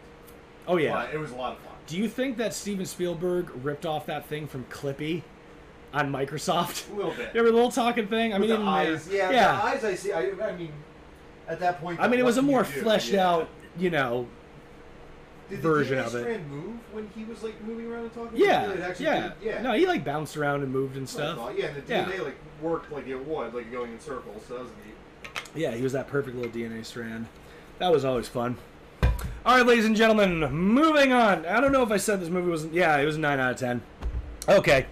[0.67, 0.93] Oh yeah.
[0.93, 1.74] but it was a lot of fun.
[1.87, 5.21] Do you think that Steven Spielberg ripped off that thing from Clippy
[5.93, 6.91] on Microsoft?
[6.91, 7.27] A little bit.
[7.33, 8.33] Remember the little talking thing?
[8.33, 9.55] I With mean, the eyes, yeah, yeah.
[9.57, 9.83] the eyes.
[9.83, 10.11] I see.
[10.11, 10.71] I, I mean,
[11.47, 11.99] at that point.
[11.99, 12.69] I mean, it was a more do?
[12.81, 13.29] fleshed Yeah.
[13.29, 14.27] out, you know.
[15.47, 16.19] Did version the DNA of it.
[16.21, 18.39] strand move when he was like moving around and talking?
[18.39, 19.61] Yeah, it actually yeah, did- yeah.
[19.61, 21.53] No, he like bounced around and moved and That's what I stuff.
[21.59, 22.05] Yeah, and the Yeah.
[22.05, 24.43] DNA like worked like it would, like going in circles.
[24.47, 25.39] So that was neat.
[25.53, 27.27] Yeah, he was that perfect little DNA strand.
[27.77, 28.57] That was always fun.
[29.45, 31.45] All right, ladies and gentlemen, moving on.
[31.45, 32.65] I don't know if I said this movie was.
[32.65, 33.83] Yeah, it was a nine out of ten.
[34.49, 34.87] Okay.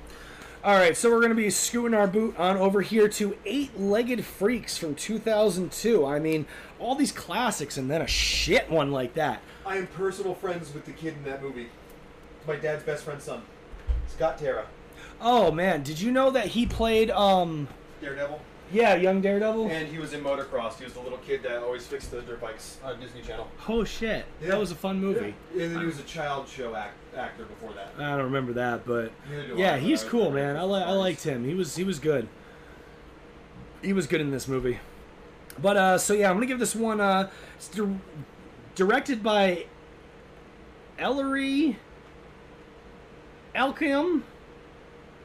[0.63, 4.77] All right, so we're gonna be scooting our boot on over here to Eight-Legged Freaks
[4.77, 6.05] from 2002.
[6.05, 6.45] I mean,
[6.79, 9.41] all these classics and then a shit one like that.
[9.65, 11.69] I am personal friends with the kid in that movie.
[12.37, 13.41] It's My dad's best friend's son,
[14.07, 14.67] Scott Terra,
[15.19, 17.09] Oh man, did you know that he played?
[17.09, 17.67] Um,
[18.01, 18.39] Daredevil,
[18.73, 19.67] yeah, Young Daredevil.
[19.69, 20.77] and he was in Motocross.
[20.77, 23.47] He was the little kid that always fixed the dirt bikes on Disney Channel.
[23.69, 24.49] Oh shit, Yeah.
[24.49, 25.33] that was a fun movie.
[25.55, 25.63] Yeah.
[25.65, 27.93] And then he was a child show act- actor before that.
[27.97, 30.57] I don't remember that, but Neither I, yeah, he's cool, man.
[30.57, 31.45] I, li- I liked him.
[31.45, 32.27] He was he was good.
[33.81, 34.79] He was good in this movie.
[35.61, 36.99] But uh, so yeah, I'm gonna give this one.
[36.99, 37.99] Uh, it's dir-
[38.75, 39.65] directed by
[40.97, 41.77] Ellory
[43.55, 44.23] Elkayem.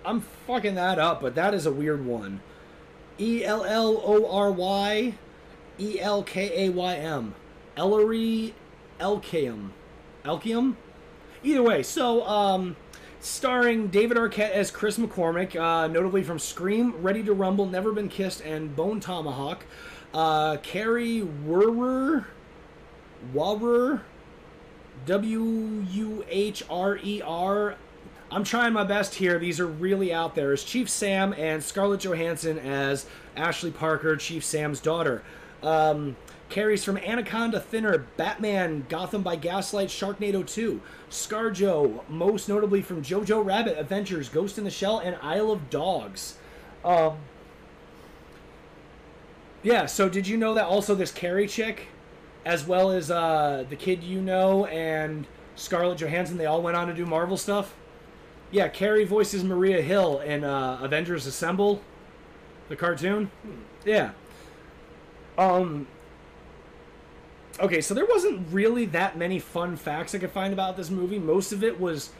[0.05, 2.41] I'm fucking that up, but that is a weird one.
[3.21, 5.15] E L L O R Y
[5.79, 7.35] E L K A Y M.
[7.77, 8.55] Ellory
[9.01, 9.71] Elkayem.
[10.25, 10.77] Elkium?
[11.43, 12.77] Either way, so um,
[13.21, 18.09] starring David Arquette as Chris McCormick, uh, notably from Scream, Ready to Rumble, Never Been
[18.09, 19.65] Kissed, and Bone Tomahawk.
[20.13, 22.25] Uh, Kari Werrer,
[23.33, 24.03] Warrer,
[25.07, 27.77] W U H R E R.
[28.31, 29.38] I'm trying my best here.
[29.38, 30.53] These are really out there.
[30.53, 35.23] As Chief Sam and Scarlett Johansson as Ashley Parker, Chief Sam's daughter.
[35.62, 36.17] Um,
[36.51, 43.45] Kari's from Anaconda Thinner, Batman, Gotham by Gaslight, Sharknado 2, Scarjo, most notably from Jojo
[43.45, 46.37] Rabbit Adventures, Ghost in the Shell, and Isle of Dogs.
[46.85, 47.17] Um,
[49.62, 51.88] yeah, so did you know that also this Kari chick,
[52.47, 56.87] as well as uh, the kid you know and Scarlett Johansson, they all went on
[56.88, 57.75] to do Marvel stuff?
[58.51, 61.83] Yeah, Kari voices Maria Hill in uh, Avengers Assemble,
[62.69, 63.31] the cartoon.
[63.85, 64.13] Yeah.
[65.37, 65.87] Um.
[67.61, 71.19] Okay, so there wasn't really that many fun facts I could find about this movie.
[71.19, 72.11] Most of it was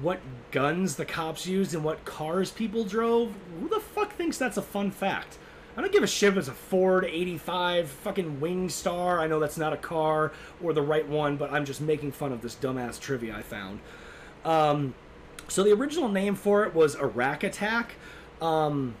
[0.00, 3.34] what guns the cops used and what cars people drove.
[3.60, 5.36] Who the fuck thinks that's a fun fact?
[5.76, 9.18] I don't give a shit if it's a Ford 85 fucking Wingstar.
[9.18, 12.32] I know that's not a car or the right one, but I'm just making fun
[12.32, 13.80] of this dumbass trivia I found.
[14.44, 14.94] Um,
[15.50, 17.96] so the original name for it was Arac Attack.
[18.40, 18.94] Um,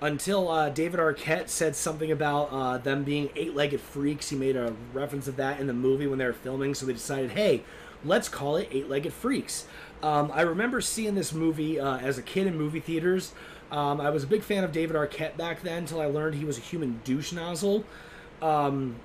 [0.00, 4.28] until uh, David Arquette said something about uh, them being eight-legged freaks.
[4.28, 6.92] He made a reference of that in the movie when they were filming, so they
[6.92, 7.62] decided, hey,
[8.04, 9.66] let's call it Eight-Legged Freaks.
[10.02, 13.32] Um, I remember seeing this movie uh, as a kid in movie theaters.
[13.72, 16.44] Um, I was a big fan of David Arquette back then until I learned he
[16.44, 17.84] was a human douche nozzle.
[18.42, 18.96] Um,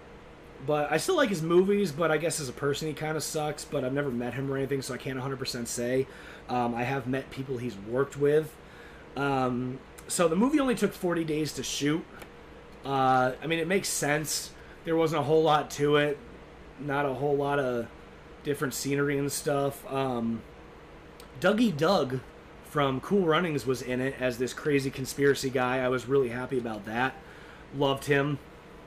[0.65, 3.23] but I still like his movies, but I guess as a person he kind of
[3.23, 3.65] sucks.
[3.65, 6.07] But I've never met him or anything, so I can't 100% say.
[6.47, 8.55] Um, I have met people he's worked with.
[9.15, 12.03] Um, so the movie only took 40 days to shoot.
[12.85, 14.51] Uh, I mean, it makes sense.
[14.85, 16.17] There wasn't a whole lot to it.
[16.79, 17.87] Not a whole lot of
[18.43, 19.85] different scenery and stuff.
[19.91, 20.41] Um,
[21.39, 22.19] Dougie Doug
[22.63, 25.79] from Cool Runnings was in it as this crazy conspiracy guy.
[25.79, 27.15] I was really happy about that.
[27.75, 28.39] Loved him.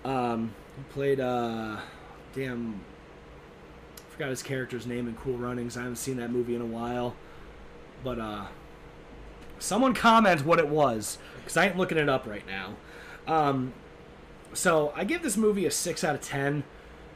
[0.05, 1.79] Um, he played, uh,
[2.35, 2.81] damn,
[4.11, 5.77] forgot his character's name in Cool Runnings.
[5.77, 7.15] I haven't seen that movie in a while.
[8.05, 8.47] But, uh,
[9.59, 12.75] someone comment what it was, because I ain't looking it up right now.
[13.27, 13.73] Um,
[14.53, 16.65] so I give this movie a 6 out of 10,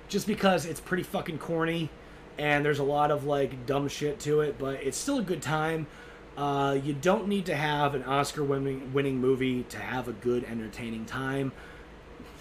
[0.09, 1.90] just because it's pretty fucking corny,
[2.38, 5.42] and there's a lot of, like, dumb shit to it, but it's still a good
[5.42, 5.87] time.
[6.37, 10.45] Uh, you don't need to have an Oscar winning winning movie to have a good,
[10.45, 11.51] entertaining time.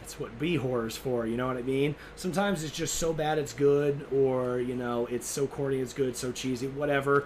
[0.06, 1.96] That's what B horror's for, you know what I mean?
[2.16, 6.16] Sometimes it's just so bad it's good, or, you know, it's so corny it's good,
[6.16, 7.26] so cheesy, whatever.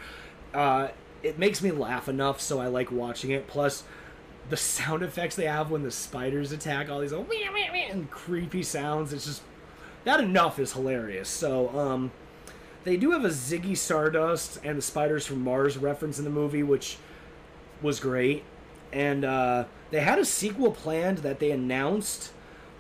[0.54, 0.88] Uh,
[1.22, 3.48] it makes me laugh enough, so I like watching it.
[3.48, 3.84] Plus,
[4.50, 8.10] the sound effects they have when the spiders attack, all these "Wee, wee, wee," and
[8.10, 9.12] creepy sounds.
[9.12, 9.42] It's just
[10.06, 11.28] that enough is hilarious.
[11.28, 12.12] So um,
[12.86, 16.64] they do have a Ziggy Stardust and the Spiders from Mars reference in the movie,
[16.64, 16.96] which
[17.82, 18.46] was great.
[18.94, 22.32] And uh, they had a sequel planned that they announced,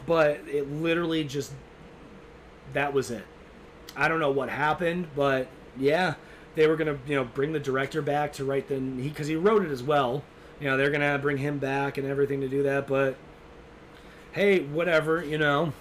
[0.05, 1.51] but it literally just
[2.73, 3.23] that was it.
[3.95, 6.15] I don't know what happened, but yeah,
[6.55, 9.35] they were gonna you know bring the director back to write the he because he
[9.35, 10.23] wrote it as well.
[10.59, 13.15] You know they're gonna bring him back and everything to do that, but
[14.31, 15.73] hey, whatever, you know.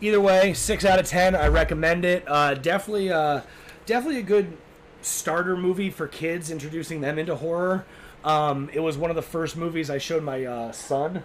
[0.00, 1.34] Either way, six out of ten.
[1.34, 2.22] I recommend it.
[2.28, 3.40] Uh, definitely, uh,
[3.84, 4.56] definitely a good
[5.02, 7.84] starter movie for kids, introducing them into horror.
[8.24, 11.24] Um, it was one of the first movies I showed my uh, son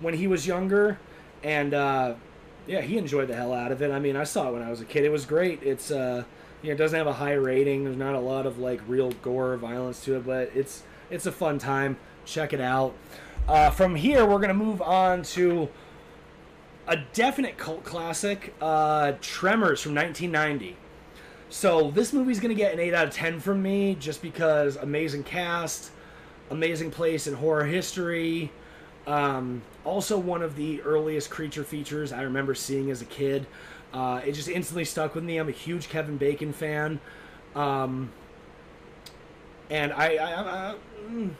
[0.00, 0.98] when he was younger,
[1.42, 2.14] and uh,
[2.66, 3.90] yeah, he enjoyed the hell out of it.
[3.90, 5.04] I mean, I saw it when I was a kid.
[5.04, 5.62] It was great.
[5.62, 6.24] It's uh,
[6.62, 7.84] you know, it doesn't have a high rating.
[7.84, 11.26] There's not a lot of like real gore or violence to it, but it's it's
[11.26, 11.96] a fun time.
[12.24, 12.94] Check it out.
[13.48, 15.68] Uh, from here, we're gonna move on to
[16.86, 20.76] a definite cult classic, uh, Tremors from 1990.
[21.48, 25.24] So this movie's gonna get an 8 out of 10 from me just because amazing
[25.24, 25.90] cast,
[26.50, 28.52] amazing place in horror history.
[29.06, 33.46] Um, also, one of the earliest creature features I remember seeing as a kid.
[33.92, 35.38] Uh, it just instantly stuck with me.
[35.38, 37.00] I'm a huge Kevin Bacon fan.
[37.54, 38.12] Um,
[39.68, 40.74] and I, I, I,
[41.08, 41.30] mm,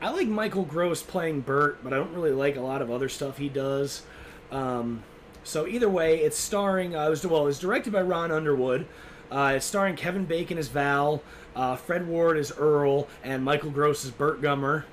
[0.00, 3.08] I like Michael Gross playing Burt, but I don't really like a lot of other
[3.08, 4.02] stuff he does.
[4.52, 5.02] Um,
[5.44, 6.94] so either way, it's starring.
[6.94, 8.86] Uh, it was well, it was directed by Ron Underwood.
[9.30, 11.22] Uh, it's starring Kevin Bacon as Val,
[11.54, 14.84] uh, Fred Ward as Earl, and Michael Gross as Burt Gummer.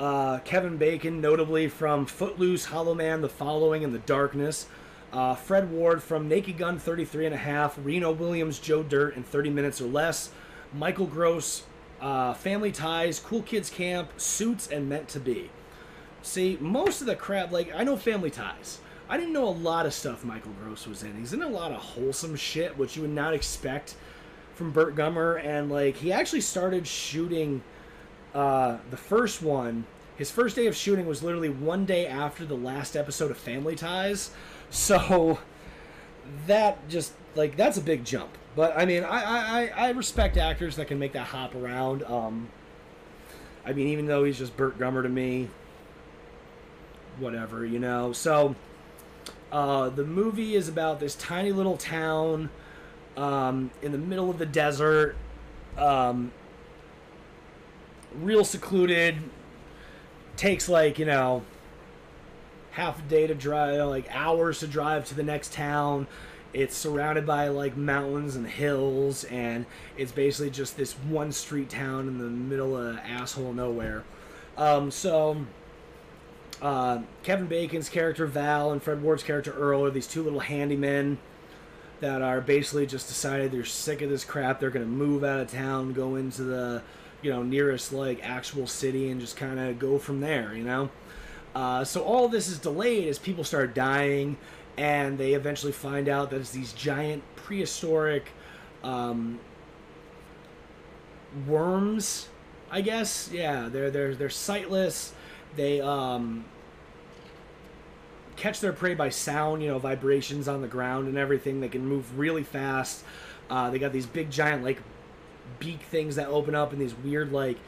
[0.00, 4.66] Uh, Kevin Bacon, notably from Footloose, Hollow Man, The Following, and The Darkness.
[5.12, 9.22] Uh, Fred Ward from Naked Gun 33 and a half, Remo Williams, Joe Dirt in
[9.22, 10.32] 30 minutes or less.
[10.72, 11.62] Michael Gross,
[12.00, 15.50] uh, Family Ties, Cool Kids Camp, Suits, and Meant to Be.
[16.22, 18.80] See, most of the crap, like, I know Family Ties.
[19.08, 21.16] I didn't know a lot of stuff Michael Gross was in.
[21.16, 23.94] He's in a lot of wholesome shit, which you would not expect
[24.54, 25.40] from Burt Gummer.
[25.44, 27.62] And, like, he actually started shooting
[28.34, 29.86] uh, the first one.
[30.16, 33.74] His first day of shooting was literally one day after the last episode of Family
[33.74, 34.30] Ties.
[34.70, 35.40] So,
[36.46, 38.30] that just, like, that's a big jump.
[38.54, 42.04] But, I mean, I, I, I respect actors that can make that hop around.
[42.04, 42.48] Um,
[43.66, 45.48] I mean, even though he's just Burt Gummer to me,
[47.18, 48.12] whatever, you know.
[48.12, 48.54] So,
[49.50, 52.50] uh, the movie is about this tiny little town
[53.16, 55.16] um, in the middle of the desert,
[55.76, 56.30] um,
[58.20, 59.16] real secluded.
[60.36, 61.42] Takes like you know
[62.72, 66.06] half a day to drive, like hours to drive to the next town.
[66.52, 72.08] It's surrounded by like mountains and hills, and it's basically just this one street town
[72.08, 74.04] in the middle of asshole nowhere.
[74.56, 75.46] Um, so
[76.62, 81.16] uh, Kevin Bacon's character Val and Fred Ward's character Earl are these two little handymen
[82.00, 84.60] that are basically just decided they're sick of this crap.
[84.60, 86.82] They're gonna move out of town, go into the
[87.24, 90.54] you know nearest like actual city, and just kind of go from there.
[90.54, 90.90] You know.
[91.54, 94.36] Uh, so all this is delayed as people start dying,
[94.76, 98.28] and they eventually find out that it's these giant prehistoric
[98.82, 99.38] um,
[101.46, 102.28] worms.
[102.70, 105.14] I guess yeah, they're they're they're sightless.
[105.56, 106.44] They um,
[108.36, 111.60] catch their prey by sound, you know, vibrations on the ground and everything.
[111.60, 113.04] They can move really fast.
[113.48, 114.80] Uh, they got these big giant like
[115.58, 117.58] beak things that open up and these weird like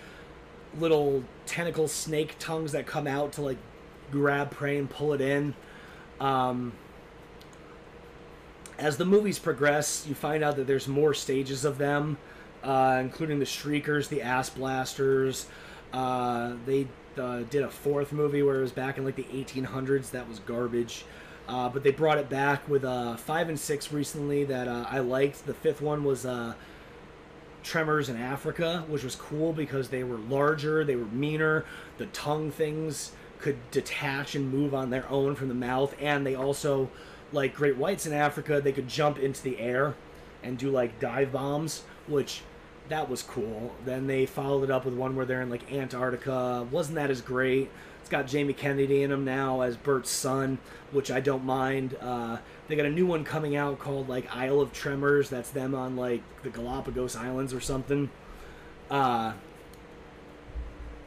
[0.78, 3.58] little tentacle snake tongues that come out to like
[4.10, 5.54] grab prey and pull it in.
[6.20, 6.72] Um,
[8.78, 12.18] as the movies progress, you find out that there's more stages of them,
[12.62, 15.46] uh, including the Shriekers, the Ass Blasters.
[15.92, 20.10] Uh, they uh, did a fourth movie where it was back in like the 1800s.
[20.10, 21.04] That was garbage.
[21.48, 24.98] Uh, but they brought it back with uh, five and six recently that uh, I
[24.98, 25.46] liked.
[25.46, 26.54] The fifth one was uh,
[27.66, 31.64] Tremors in Africa, which was cool because they were larger, they were meaner.
[31.98, 33.10] The tongue things
[33.40, 36.88] could detach and move on their own from the mouth, and they also,
[37.32, 39.94] like great whites in Africa, they could jump into the air
[40.44, 42.42] and do like dive bombs, which
[42.88, 43.74] that was cool.
[43.84, 46.66] Then they followed it up with one where they're in like Antarctica.
[46.70, 47.70] Wasn't that as great?
[48.06, 50.58] It's got Jamie Kennedy in them now as Burt's son,
[50.92, 51.96] which I don't mind.
[52.00, 52.36] Uh,
[52.68, 55.28] they got a new one coming out called like Isle of Tremors.
[55.28, 58.08] That's them on like the Galapagos Islands or something.
[58.88, 59.32] Uh,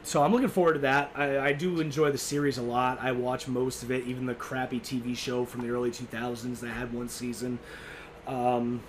[0.02, 1.12] so I'm looking forward to that.
[1.14, 2.98] I, I do enjoy the series a lot.
[3.00, 6.68] I watch most of it, even the crappy TV show from the early 2000s that
[6.68, 7.60] had one season.
[8.26, 8.82] Um,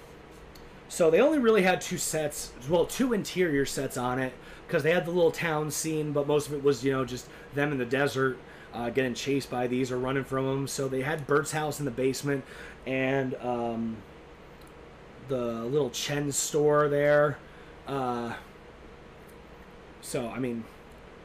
[0.92, 4.34] So they only really had two sets, well, two interior sets on it
[4.68, 7.30] because they had the little town scene, but most of it was, you know, just
[7.54, 8.38] them in the desert
[8.74, 10.68] uh, getting chased by these or running from them.
[10.68, 12.44] So they had Burt's house in the basement
[12.86, 13.96] and um,
[15.30, 17.38] the little Chen store there.
[17.88, 18.34] Uh,
[20.02, 20.66] so, I mean,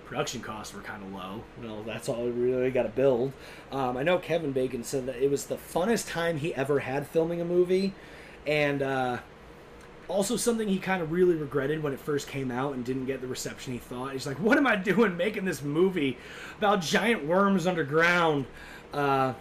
[0.04, 1.42] production costs were kind of low.
[1.60, 3.32] Well, that's all we really got to build.
[3.72, 7.08] Um, I know Kevin Bacon said that it was the funnest time he ever had
[7.08, 7.94] filming a movie,
[8.46, 9.18] and uh,
[10.09, 13.20] also something he kind of really regretted when it first came out and didn't get
[13.20, 14.12] the reception he thought.
[14.12, 16.18] He's like, "What am I doing making this movie
[16.59, 18.46] about giant worms underground?"
[18.92, 19.34] Uh,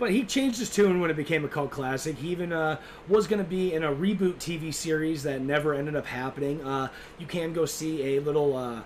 [0.00, 2.16] but he changed his tune when it became a cult classic.
[2.16, 5.94] He even uh, was going to be in a reboot TV series that never ended
[5.94, 6.64] up happening.
[6.64, 8.80] Uh, you can go see a little uh,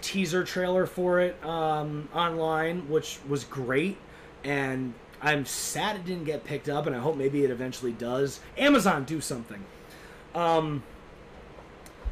[0.00, 3.98] teaser trailer for it um, online, which was great.
[4.42, 8.40] And I'm sad it didn't get picked up, and I hope maybe it eventually does.
[8.56, 9.62] Amazon, do something.
[10.36, 10.82] Um,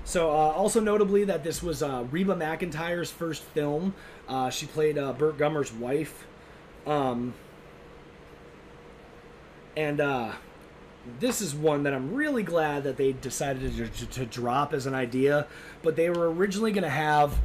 [0.03, 3.95] so, uh, also notably, that this was uh, Reba McEntire's first film.
[4.29, 6.27] Uh, she played uh, Burt Gummer's wife.
[6.87, 7.35] Um,
[9.77, 10.33] and uh,
[11.21, 14.87] this is one that I'm really glad that they decided to, to, to drop as
[14.87, 15.47] an idea.
[15.83, 17.39] But they were originally going to have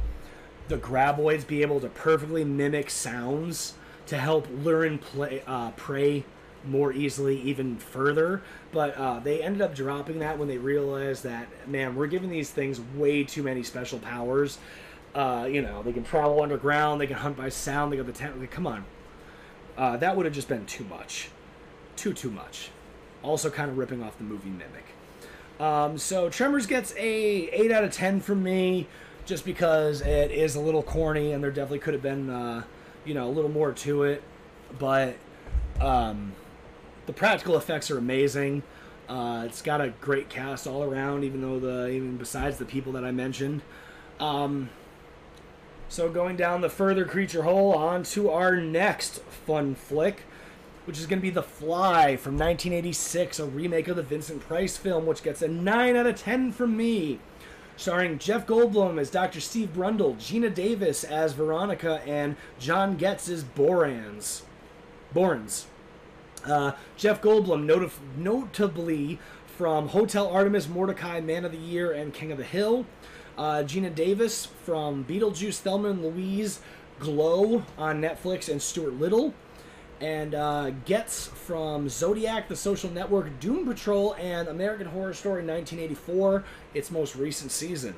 [0.68, 3.74] the graboids be able to perfectly mimic sounds
[4.06, 6.24] to help lure and play, uh, prey
[6.66, 8.42] more easily, even further.
[8.72, 12.50] But uh, they ended up dropping that when they realized that, man, we're giving these
[12.50, 14.58] things way too many special powers.
[15.14, 18.12] Uh, you know, they can travel underground, they can hunt by sound, they got the
[18.12, 18.50] talent.
[18.50, 18.84] Come on.
[19.76, 21.30] Uh, that would have just been too much
[22.00, 22.70] too too much.
[23.22, 24.86] Also, kind of ripping off the movie Mimic.
[25.60, 28.86] Um, so Tremors gets a eight out of ten from me,
[29.26, 32.62] just because it is a little corny and there definitely could have been, uh,
[33.04, 34.22] you know, a little more to it.
[34.78, 35.16] But
[35.78, 36.32] um,
[37.10, 38.62] the practical effects are amazing.
[39.08, 42.92] Uh, it's got a great cast all around, even though the even besides the people
[42.92, 43.62] that I mentioned.
[44.20, 44.70] Um,
[45.88, 50.22] so going down the further creature hole, on to our next fun flick
[50.84, 54.76] which is going to be The Fly from 1986, a remake of the Vincent Price
[54.76, 57.18] film, which gets a 9 out of 10 from me.
[57.76, 59.40] Starring Jeff Goldblum as Dr.
[59.40, 64.42] Steve Brundle, Geena Davis as Veronica, and John Getz as Borans.
[65.14, 65.66] Borans.
[66.46, 69.18] Uh, Jeff Goldblum, not- notably
[69.56, 72.86] from Hotel Artemis, Mortdecai, Man of the Year, and King of the Hill.
[73.36, 76.60] Uh, Geena Davis from Beetlejuice, Thelma and Louise,
[76.98, 79.34] Glow on Netflix, and Stuart Little
[80.00, 86.44] and uh, Getz from Zodiac, The Social Network, Doom Patrol, and American Horror Story 1984,
[86.74, 87.94] its most recent season.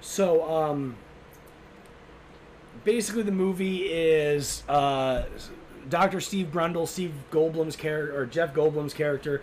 [0.00, 0.96] So, um,
[2.84, 5.24] basically, the movie is uh,
[5.88, 6.20] Dr.
[6.20, 9.42] Steve Brundle, Steve Goldblum's character, or Jeff Goldblum's character,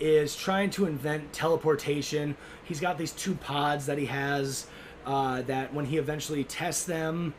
[0.00, 2.36] is trying to invent teleportation.
[2.64, 4.66] He's got these two pods that he has
[5.06, 7.34] uh, that when he eventually tests them,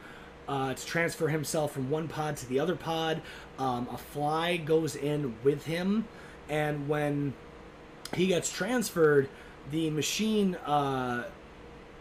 [0.47, 3.21] uh, to transfer himself from one pod to the other pod.
[3.59, 6.07] Um, a fly goes in with him,
[6.49, 7.33] and when
[8.15, 9.29] he gets transferred,
[9.71, 11.25] the machine uh,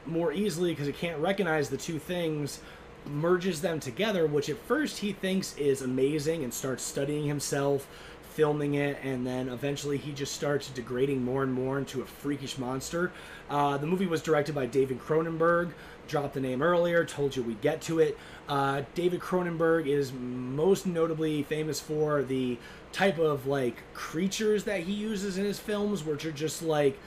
[0.07, 2.61] more easily because it can't recognize the two things
[3.07, 7.89] merges them together, which at first he thinks is amazing and starts studying himself,
[8.23, 12.59] filming it, and then eventually he just starts degrading more and more into a freakish
[12.59, 13.13] monster.
[13.51, 15.73] Uh, the movie was directed by David Cronenberg.
[16.09, 18.19] Dropped the name earlier, told you we'd get to it.
[18.49, 22.59] Uh, David Cronenberg is most notably famous for the
[22.91, 26.99] type of like creatures that he uses in his films, which are just like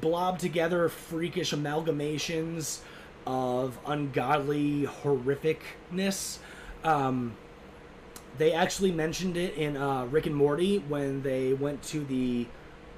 [0.00, 2.80] blob together freakish amalgamations
[3.26, 6.38] of ungodly horrificness.
[6.84, 7.36] Um,
[8.38, 12.46] they actually mentioned it in uh, Rick and Morty when they went to the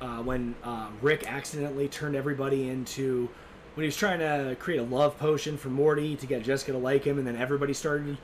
[0.00, 3.28] uh, when uh, Rick accidentally turned everybody into
[3.74, 6.78] when he was trying to create a love potion for Morty to get Jessica to
[6.78, 8.18] like him, and then everybody started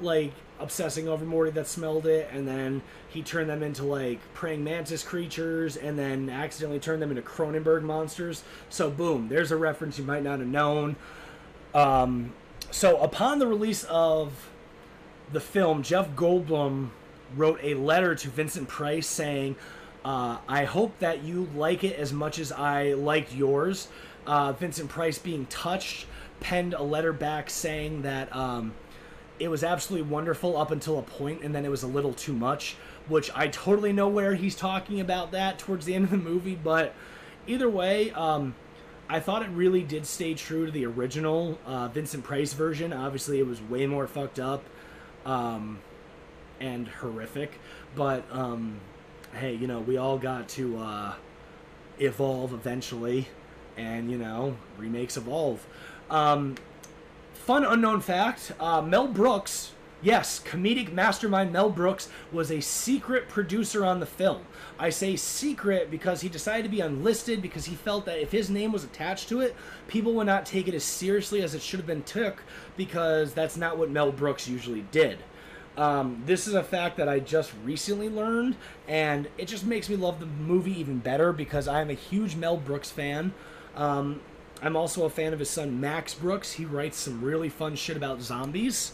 [0.00, 4.62] like obsessing over Morty that smelled it, and then he turned them into like praying
[4.62, 8.44] mantis creatures, and then accidentally turned them into Cronenberg monsters.
[8.68, 10.96] So boom, there's a reference you might not have known.
[11.74, 12.32] Um,
[12.70, 14.50] so upon the release of
[15.32, 16.90] the film, Jeff Goldblum
[17.36, 19.56] wrote a letter to Vincent Price saying,
[20.04, 23.88] uh, "I hope that you like it as much as I liked yours."
[24.26, 26.06] Uh, Vincent Price, being touched,
[26.40, 28.74] penned a letter back saying that um,
[29.38, 32.32] it was absolutely wonderful up until a point, and then it was a little too
[32.32, 32.76] much.
[33.08, 36.54] Which I totally know where he's talking about that towards the end of the movie,
[36.54, 36.94] but
[37.48, 38.54] either way, um,
[39.12, 42.92] I thought it really did stay true to the original uh, Vincent Price version.
[42.92, 44.64] Obviously, it was way more fucked up
[45.26, 45.80] um,
[46.60, 47.60] and horrific,
[47.94, 48.80] but um,
[49.34, 50.78] hey, you know, we all got to.
[50.78, 51.14] Uh,
[51.98, 53.28] evolve eventually,
[53.76, 55.66] and you know remakes evolve.
[56.10, 56.56] Um,
[57.34, 63.84] fun unknown fact: uh, Mel Brooks, yes, comedic mastermind Mel Brooks was a secret producer
[63.84, 64.42] on the film.
[64.78, 68.50] I say secret because he decided to be unlisted because he felt that if his
[68.50, 69.54] name was attached to it,
[69.88, 72.42] people would not take it as seriously as it should have been took
[72.76, 75.18] because that's not what Mel Brooks usually did.
[75.76, 79.96] Um, this is a fact that I just recently learned, and it just makes me
[79.96, 83.32] love the movie even better because I am a huge Mel Brooks fan.
[83.74, 84.20] Um,
[84.60, 86.52] I'm also a fan of his son Max Brooks.
[86.52, 88.92] He writes some really fun shit about zombies.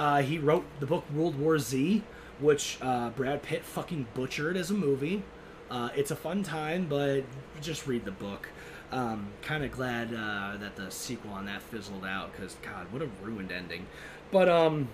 [0.00, 2.02] Uh, he wrote the book World War Z,
[2.38, 5.22] which uh, Brad Pitt fucking butchered as a movie.
[5.70, 7.22] Uh, it's a fun time, but
[7.60, 8.48] just read the book.
[8.92, 13.02] Um, kind of glad uh, that the sequel on that fizzled out because God, what
[13.02, 13.86] a ruined ending.
[14.30, 14.88] But um,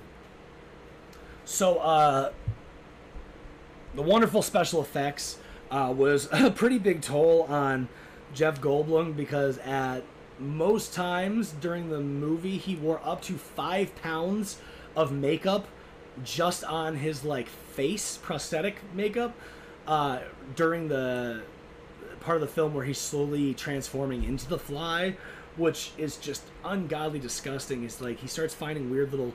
[1.44, 2.32] so uh,
[3.94, 5.38] the wonderful special effects
[5.70, 7.88] uh, was a pretty big toll on
[8.34, 10.02] Jeff Goldblum because at
[10.40, 14.58] most times during the movie he wore up to five pounds
[14.96, 15.66] of makeup
[16.24, 19.34] just on his like face prosthetic makeup
[19.86, 20.20] uh,
[20.54, 21.42] during the
[22.20, 25.14] part of the film where he's slowly transforming into the fly
[25.56, 27.84] which is just ungodly disgusting.
[27.84, 29.32] It's like he starts finding weird little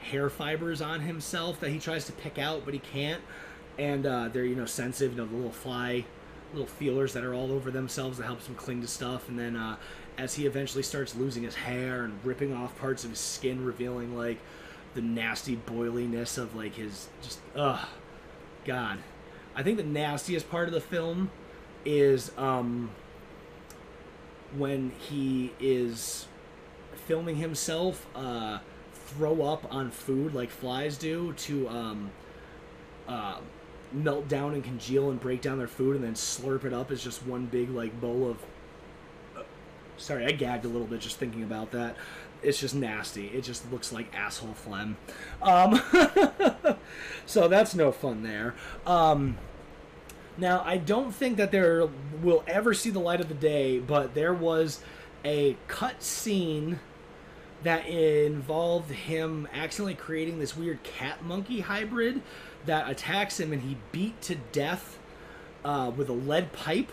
[0.00, 3.22] hair fibers on himself that he tries to pick out but he can't.
[3.78, 6.04] And uh, they're you know sensitive you know the little fly
[6.52, 9.28] little feelers that are all over themselves that helps him cling to stuff.
[9.28, 9.76] And then uh,
[10.16, 14.16] as he eventually starts losing his hair and ripping off parts of his skin revealing
[14.16, 14.38] like
[14.94, 17.86] the nasty boiliness of like his just ugh
[18.64, 18.98] god.
[19.56, 21.30] I think the nastiest part of the film
[21.84, 22.90] is um
[24.56, 26.26] when he is
[27.06, 28.58] filming himself uh
[28.92, 32.10] throw up on food like flies do to um
[33.06, 33.38] uh
[33.92, 37.02] melt down and congeal and break down their food and then slurp it up as
[37.02, 38.38] just one big like bowl of
[39.96, 41.96] sorry i gagged a little bit just thinking about that
[42.44, 44.96] it's just nasty it just looks like asshole phlegm
[45.42, 45.80] um,
[47.26, 48.54] so that's no fun there
[48.86, 49.36] um,
[50.36, 51.88] now i don't think that there
[52.22, 54.80] will ever see the light of the day but there was
[55.24, 56.78] a cut scene
[57.64, 62.20] that involved him accidentally creating this weird cat monkey hybrid
[62.66, 64.98] that attacks him and he beat to death
[65.64, 66.92] uh, with a lead pipe.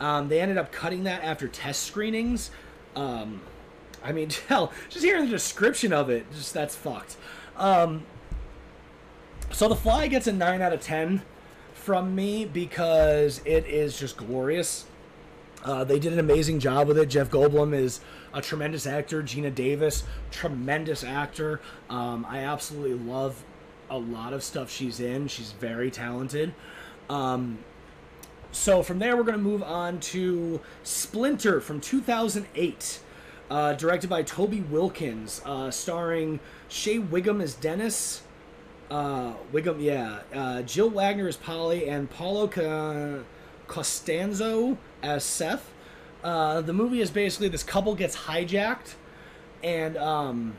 [0.00, 2.50] Um, they ended up cutting that after test screenings.
[2.96, 3.42] Um,
[4.04, 7.16] I mean, hell, just hearing the description of it, just that's fucked.
[7.56, 8.04] Um,
[9.50, 11.22] so the fly gets a nine out of ten
[11.74, 14.86] from me because it is just glorious.
[15.64, 17.06] Uh, they did an amazing job with it.
[17.06, 18.00] Jeff Goldblum is
[18.34, 19.22] a tremendous actor.
[19.22, 21.60] Geena Davis, tremendous actor.
[21.88, 23.44] Um, I absolutely love
[23.88, 25.28] a lot of stuff she's in.
[25.28, 26.54] She's very talented.
[27.08, 27.58] Um,
[28.50, 33.00] so from there, we're going to move on to Splinter from 2008,
[33.52, 36.40] uh, directed by Toby Wilkins, uh, starring
[36.70, 38.22] Shea Whigham as Dennis.
[38.90, 40.20] Uh, Whigham, yeah.
[40.34, 43.24] Uh, Jill Wagner as Polly, and Paulo Ca-
[43.66, 45.70] Costanzo as Seth.
[46.24, 48.94] Uh, the movie is basically this couple gets hijacked,
[49.62, 50.56] and um,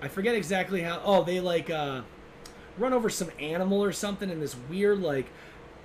[0.00, 1.02] I forget exactly how.
[1.04, 2.00] Oh, they like uh,
[2.78, 5.26] run over some animal or something, and this weird like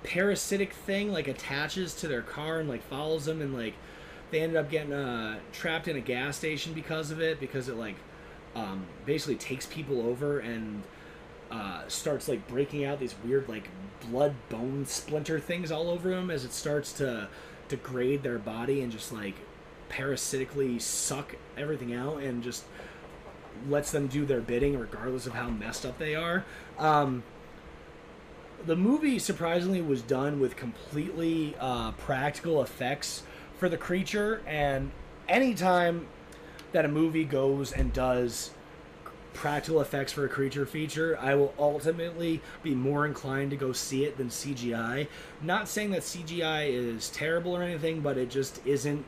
[0.04, 3.74] parasitic thing like attaches to their car and like follows them, and like
[4.30, 7.76] they ended up getting uh, trapped in a gas station because of it, because it
[7.76, 7.96] like
[8.54, 10.82] um, basically takes people over and
[11.50, 13.68] uh, starts like breaking out these weird like
[14.10, 17.28] blood bone splinter things all over them as it starts to
[17.68, 19.34] degrade their body and just like
[19.88, 22.64] parasitically suck everything out and just
[23.68, 26.44] lets them do their bidding regardless of how messed up they are.
[26.78, 27.22] Um,
[28.64, 33.22] the movie surprisingly was done with completely uh, practical effects
[33.58, 34.90] for the creature, and
[35.28, 36.06] anytime
[36.72, 38.50] that a movie goes and does
[39.32, 44.04] practical effects for a creature feature, I will ultimately be more inclined to go see
[44.04, 45.08] it than CGI.
[45.42, 49.04] Not saying that CGI is terrible or anything, but it just isn't.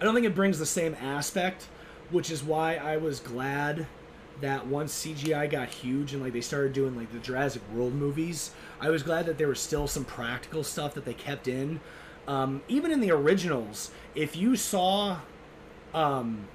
[0.00, 1.68] I don't think it brings the same aspect,
[2.10, 3.86] which is why I was glad
[4.40, 8.52] that once CGI got huge and like they started doing like the Jurassic World movies,
[8.80, 11.80] I was glad that there was still some practical stuff that they kept in.
[12.28, 15.18] Um, even in the originals, if you saw
[15.94, 16.46] um,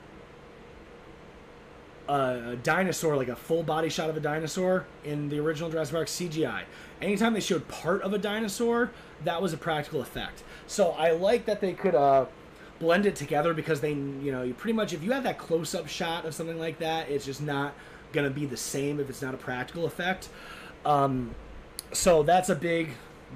[2.07, 6.07] a dinosaur, like a full body shot of a dinosaur in the original Jurassic Park
[6.07, 6.61] CGI.
[7.01, 8.91] Anytime they showed part of a dinosaur,
[9.23, 10.43] that was a practical effect.
[10.67, 12.25] So I like that they could uh,
[12.79, 15.73] blend it together because they, you know, you pretty much if you have that close
[15.73, 17.73] up shot of something like that, it's just not
[18.11, 20.29] gonna be the same if it's not a practical effect.
[20.85, 21.33] Um,
[21.93, 22.89] so that's a big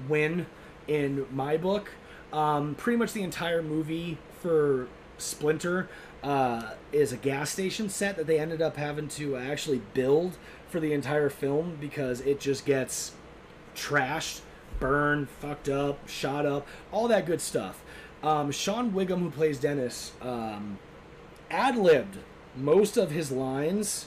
[0.08, 0.46] win
[0.86, 1.90] in my book.
[2.32, 5.88] Um, pretty much the entire movie for Splinter
[6.22, 10.36] uh, is a gas station set that they ended up having to actually build
[10.68, 13.12] for the entire film because it just gets
[13.74, 14.40] trashed,
[14.78, 17.82] burned, fucked up, shot up, all that good stuff.
[18.22, 20.78] Um, Sean Whigham, who plays Dennis, um,
[21.50, 22.18] ad libbed
[22.56, 24.06] most of his lines,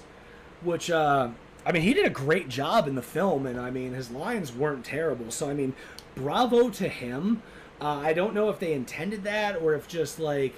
[0.62, 1.30] which uh,
[1.66, 4.52] I mean, he did a great job in the film, and I mean, his lines
[4.52, 5.32] weren't terrible.
[5.32, 5.74] So I mean,
[6.16, 7.42] bravo to him.
[7.82, 10.54] Uh, I don't know if they intended that or if just like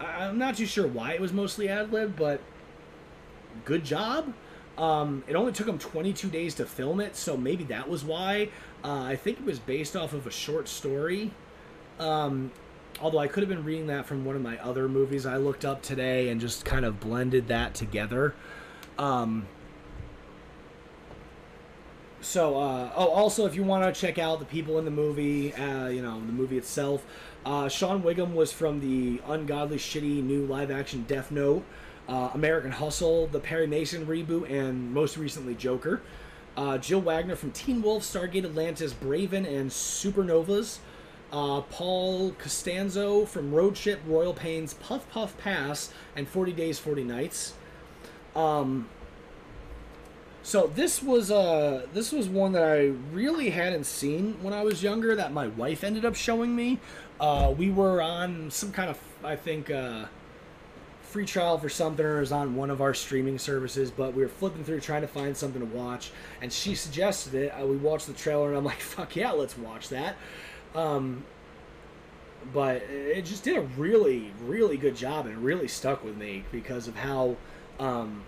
[0.00, 2.40] I- I'm not too sure why it was mostly ad lib, but
[3.64, 4.32] good job.
[4.76, 8.48] Um, it only took them 22 days to film it, so maybe that was why.
[8.82, 11.30] Uh, I think it was based off of a short story.
[12.00, 12.50] Um,
[13.00, 15.64] although I could have been reading that from one of my other movies I looked
[15.64, 18.34] up today and just kind of blended that together.
[18.98, 19.46] Um,
[22.22, 25.52] so, uh, oh, also, if you want to check out the people in the movie,
[25.54, 27.04] uh, you know, the movie itself,
[27.44, 31.64] uh, Sean Whigham was from the ungodly, shitty new live action Death Note,
[32.08, 36.00] uh, American Hustle, the Perry Mason reboot, and most recently Joker.
[36.56, 40.78] Uh, Jill Wagner from Teen Wolf, Stargate Atlantis, Braven, and Supernovas.
[41.32, 47.04] Uh, Paul Costanzo from Road Trip, Royal Pains, Puff Puff Pass, and 40 Days, 40
[47.04, 47.54] Nights.
[48.36, 48.88] Um,
[50.42, 54.82] so this was uh this was one that I really hadn't seen when I was
[54.82, 56.80] younger that my wife ended up showing me.
[57.20, 60.06] Uh, we were on some kind of I think uh,
[61.02, 64.28] free trial for something or was on one of our streaming services, but we were
[64.28, 67.50] flipping through trying to find something to watch, and she suggested it.
[67.50, 70.16] Uh, we watched the trailer, and I'm like, "Fuck yeah, let's watch that."
[70.74, 71.24] Um,
[72.52, 76.88] but it just did a really, really good job, and really stuck with me because
[76.88, 77.36] of how
[77.78, 78.22] um,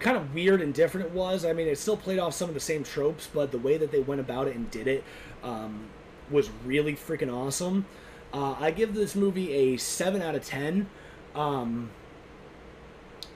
[0.00, 1.44] kind of weird and different it was.
[1.44, 3.90] I mean, it still played off some of the same tropes, but the way that
[3.90, 5.04] they went about it and did it
[5.42, 5.86] um,
[6.30, 7.86] was really freaking awesome.
[8.32, 10.88] Uh, I give this movie a seven out of ten.
[11.34, 11.90] Um,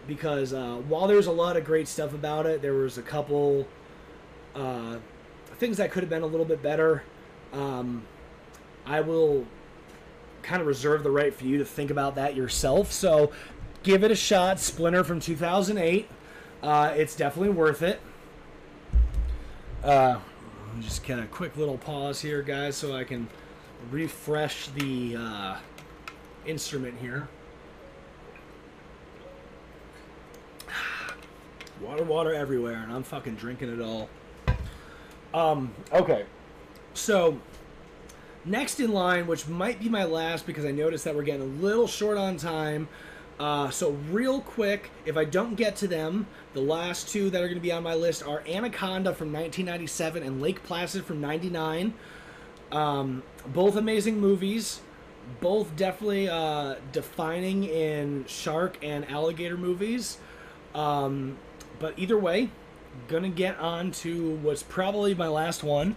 [0.06, 3.66] because uh, while there's a lot of great stuff about it, there was a couple
[4.54, 4.98] uh,
[5.58, 7.02] things that could have been a little bit better.
[7.52, 8.02] Um,
[8.84, 9.46] I will
[10.42, 12.90] kind of reserve the right for you to think about that yourself.
[12.92, 13.32] So
[13.82, 14.58] give it a shot.
[14.58, 16.08] Splinter from 2008.
[16.62, 18.00] Uh, it's definitely worth it.
[19.82, 20.18] Uh,
[20.80, 23.28] just get a quick little pause here, guys, so I can
[23.90, 25.56] refresh the uh,
[26.46, 27.28] instrument here.
[31.80, 34.08] Water, water everywhere, and I'm fucking drinking it all.
[35.34, 36.26] Um, okay.
[36.94, 37.40] So,
[38.44, 41.62] next in line, which might be my last because I noticed that we're getting a
[41.62, 42.88] little short on time.
[43.38, 47.46] Uh, so, real quick, if I don't get to them, the last two that are
[47.46, 51.94] going to be on my list are Anaconda from 1997 and Lake Placid from 99.
[52.70, 54.80] Um, both amazing movies.
[55.40, 60.18] Both definitely uh, defining in shark and alligator movies.
[60.74, 61.38] Um,
[61.78, 62.50] but either way,
[63.08, 65.96] gonna get on to what's probably my last one.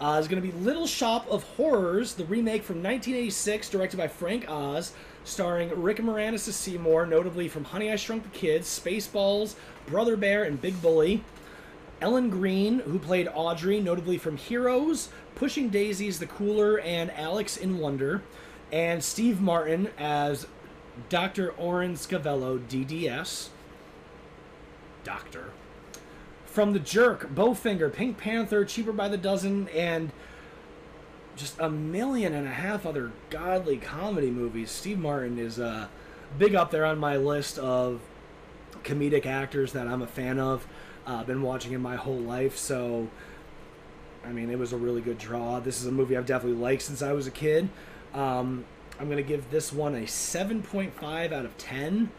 [0.00, 4.48] Uh, is gonna be Little Shop of Horrors, the remake from 1986, directed by Frank
[4.48, 4.92] Oz,
[5.24, 9.54] starring Rick Moranis as Seymour, notably from Honey I Shrunk the Kids, Spaceballs,
[9.86, 11.24] Brother Bear, and Big Bully.
[12.00, 17.78] Ellen Greene, who played Audrey, notably from Heroes, Pushing Daisies, The Cooler, and Alex in
[17.78, 18.22] Wonder,
[18.70, 20.46] and Steve Martin as
[21.08, 21.52] Dr.
[21.52, 23.48] Orin Scrivello, DDS.
[25.02, 25.52] Doctor.
[26.46, 30.12] From The Jerk, Bowfinger, Pink Panther, Cheaper by the Dozen, and
[31.36, 34.70] just a million and a half other godly comedy movies.
[34.70, 35.88] Steve Martin is uh,
[36.38, 38.00] big up there on my list of
[38.82, 40.66] comedic actors that I'm a fan of.
[41.06, 43.08] I've uh, been watching him my whole life, so
[44.24, 45.60] I mean, it was a really good draw.
[45.60, 47.68] This is a movie I've definitely liked since I was a kid.
[48.14, 48.64] Um,
[48.98, 52.10] I'm gonna give this one a 7.5 out of 10.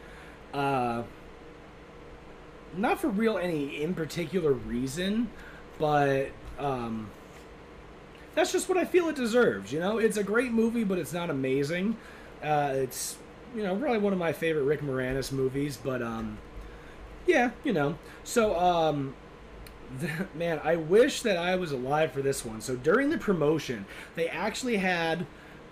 [0.53, 1.03] Uh,
[2.77, 5.29] not for real any in particular reason,
[5.79, 7.09] but um,
[8.35, 9.71] that's just what I feel it deserves.
[9.71, 11.97] You know, it's a great movie, but it's not amazing.
[12.43, 13.17] Uh, it's
[13.55, 16.37] you know probably one of my favorite Rick Moranis movies, but um,
[17.25, 17.97] yeah, you know.
[18.23, 19.15] So um,
[20.35, 22.61] man, I wish that I was alive for this one.
[22.61, 25.25] So during the promotion, they actually had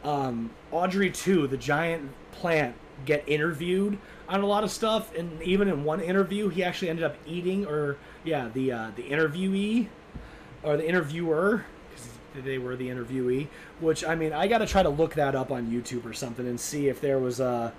[0.03, 3.97] um, Audrey 2, the giant plant, get interviewed
[4.30, 7.66] on a lot of stuff, and even in one interview, he actually ended up eating,
[7.66, 9.88] or yeah, the uh, the interviewee
[10.64, 11.66] or the interviewer,
[12.41, 13.47] they were the interviewee.
[13.79, 16.47] Which I mean, I got to try to look that up on YouTube or something
[16.47, 17.73] and see if there was a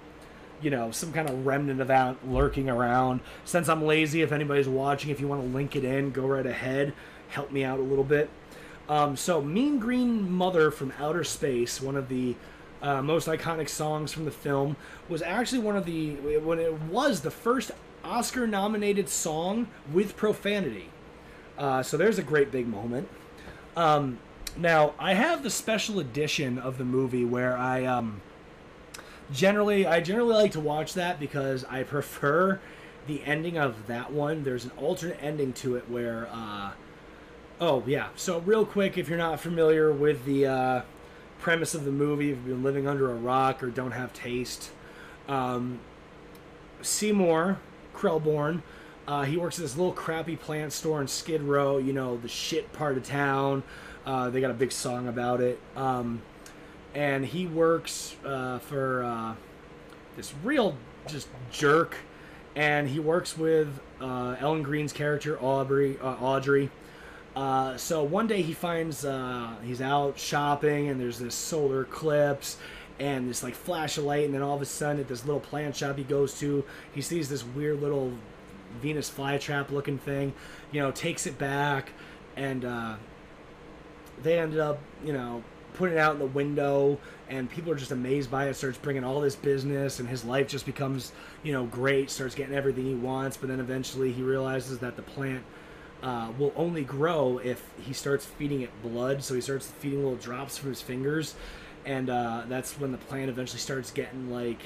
[0.63, 3.21] you know some kind of remnant of that lurking around.
[3.45, 6.47] Since I'm lazy, if anybody's watching, if you want to link it in, go right
[6.47, 6.93] ahead.
[7.29, 8.31] Help me out a little bit.
[8.89, 12.37] Um, so, Mean Green Mother from Outer Space, one of the
[12.83, 14.77] uh, most iconic songs from the film,
[15.09, 17.71] was actually one of the when it was the first
[18.05, 20.91] Oscar-nominated song with profanity.
[21.57, 23.09] Uh, so there's a great big moment.
[23.77, 24.19] Um,
[24.57, 28.21] now I have the special edition of the movie where I um,
[29.33, 32.61] generally I generally like to watch that because I prefer
[33.07, 34.45] the ending of that one.
[34.45, 36.29] There's an alternate ending to it where.
[36.33, 36.73] Uh,
[37.61, 38.09] oh yeah.
[38.17, 40.83] So real quick, if you're not familiar with the uh,
[41.39, 44.71] premise of the movie, if you've been living under a rock or don't have taste,
[45.29, 45.81] um,
[46.83, 47.59] Seymour
[47.95, 48.63] Krelborn.
[49.07, 52.29] Uh, he works at this little crappy plant store in Skid Row, you know, the
[52.29, 53.63] shit part of town.
[54.07, 55.59] Uh, they got a big song about it.
[55.77, 56.23] Um,
[56.95, 59.35] and he works uh, for uh,
[60.17, 60.77] this real
[61.07, 61.97] just jerk.
[62.57, 66.71] And he works with uh, Ellen Greene's character, Aubrey, uh, Audrey.
[67.35, 69.05] So one day he finds
[69.65, 72.59] he's out shopping and there's this solar eclipse
[73.01, 75.41] and this like flash of light and then all of a sudden at this little
[75.41, 78.13] plant shop he goes to he sees this weird little
[78.81, 80.33] Venus flytrap looking thing
[80.71, 81.91] you know takes it back
[82.37, 82.95] and uh,
[84.23, 85.43] they ended up you know
[85.75, 86.99] putting it out in the window
[87.29, 90.47] and people are just amazed by it starts bringing all this business and his life
[90.47, 91.13] just becomes
[91.43, 95.03] you know great starts getting everything he wants but then eventually he realizes that the
[95.03, 95.43] plant
[96.05, 99.25] uh, will only grow if he starts feeding it blood.
[99.25, 101.35] So he starts feeding little drops from his fingers,
[101.87, 104.61] and uh, that's when the plant eventually starts getting like,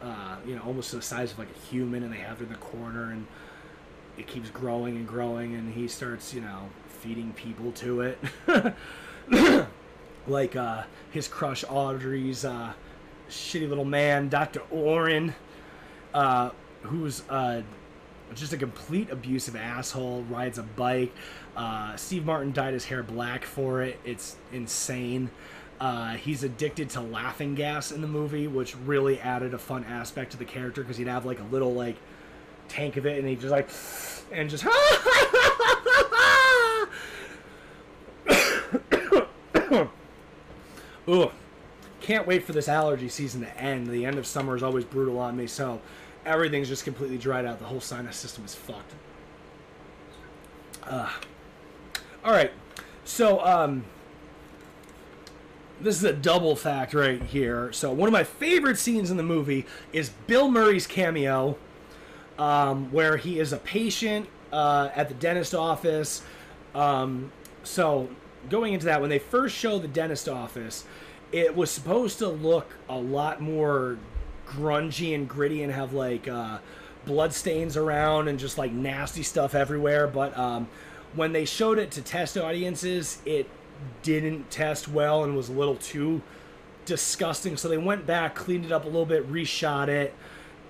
[0.00, 2.44] uh, you know, almost to the size of like a human, and they have it
[2.44, 3.26] in the corner, and
[4.16, 6.68] it keeps growing and growing, and he starts, you know,
[7.00, 8.18] feeding people to it,
[10.26, 12.72] like uh, his crush Audrey's uh,
[13.28, 15.34] shitty little man, Doctor Orin,
[16.12, 16.50] uh,
[16.82, 17.62] who's uh,
[18.34, 20.22] just a complete abusive asshole.
[20.28, 21.12] Rides a bike.
[21.56, 23.98] Uh, Steve Martin dyed his hair black for it.
[24.04, 25.30] It's insane.
[25.80, 30.32] Uh, he's addicted to laughing gas in the movie, which really added a fun aspect
[30.32, 31.96] to the character because he'd have like a little like
[32.70, 33.68] tank of it, and he just like
[34.32, 34.64] and just.
[41.08, 41.32] Ugh.
[42.00, 43.86] Can't wait for this allergy season to end.
[43.88, 45.80] The end of summer is always brutal on me, so
[46.24, 47.58] everything's just completely dried out.
[47.58, 48.92] The whole sinus system is fucked.
[50.82, 51.10] Uh,
[52.24, 52.52] all right,
[53.04, 53.84] so um,
[55.80, 57.72] this is a double fact right here.
[57.72, 61.56] So one of my favorite scenes in the movie is Bill Murray's cameo,
[62.40, 66.22] um, where he is a patient uh, at the dentist office.
[66.74, 67.30] Um,
[67.62, 68.08] so
[68.48, 70.84] going into that, when they first show the dentist office,
[71.32, 73.98] it was supposed to look a lot more
[74.48, 76.58] grungy and gritty and have like uh,
[77.04, 80.06] blood stains around and just like nasty stuff everywhere.
[80.06, 80.66] But um,
[81.14, 83.48] when they showed it to test audiences, it
[84.02, 86.22] didn't test well and was a little too
[86.86, 87.58] disgusting.
[87.58, 90.14] So they went back, cleaned it up a little bit, reshot it,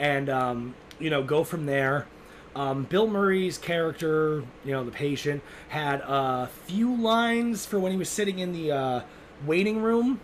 [0.00, 2.06] and um, you know go from there.
[2.54, 7.98] Um, Bill Murray's character, you know, the patient, had a few lines for when he
[7.98, 9.00] was sitting in the uh,
[9.46, 10.20] waiting room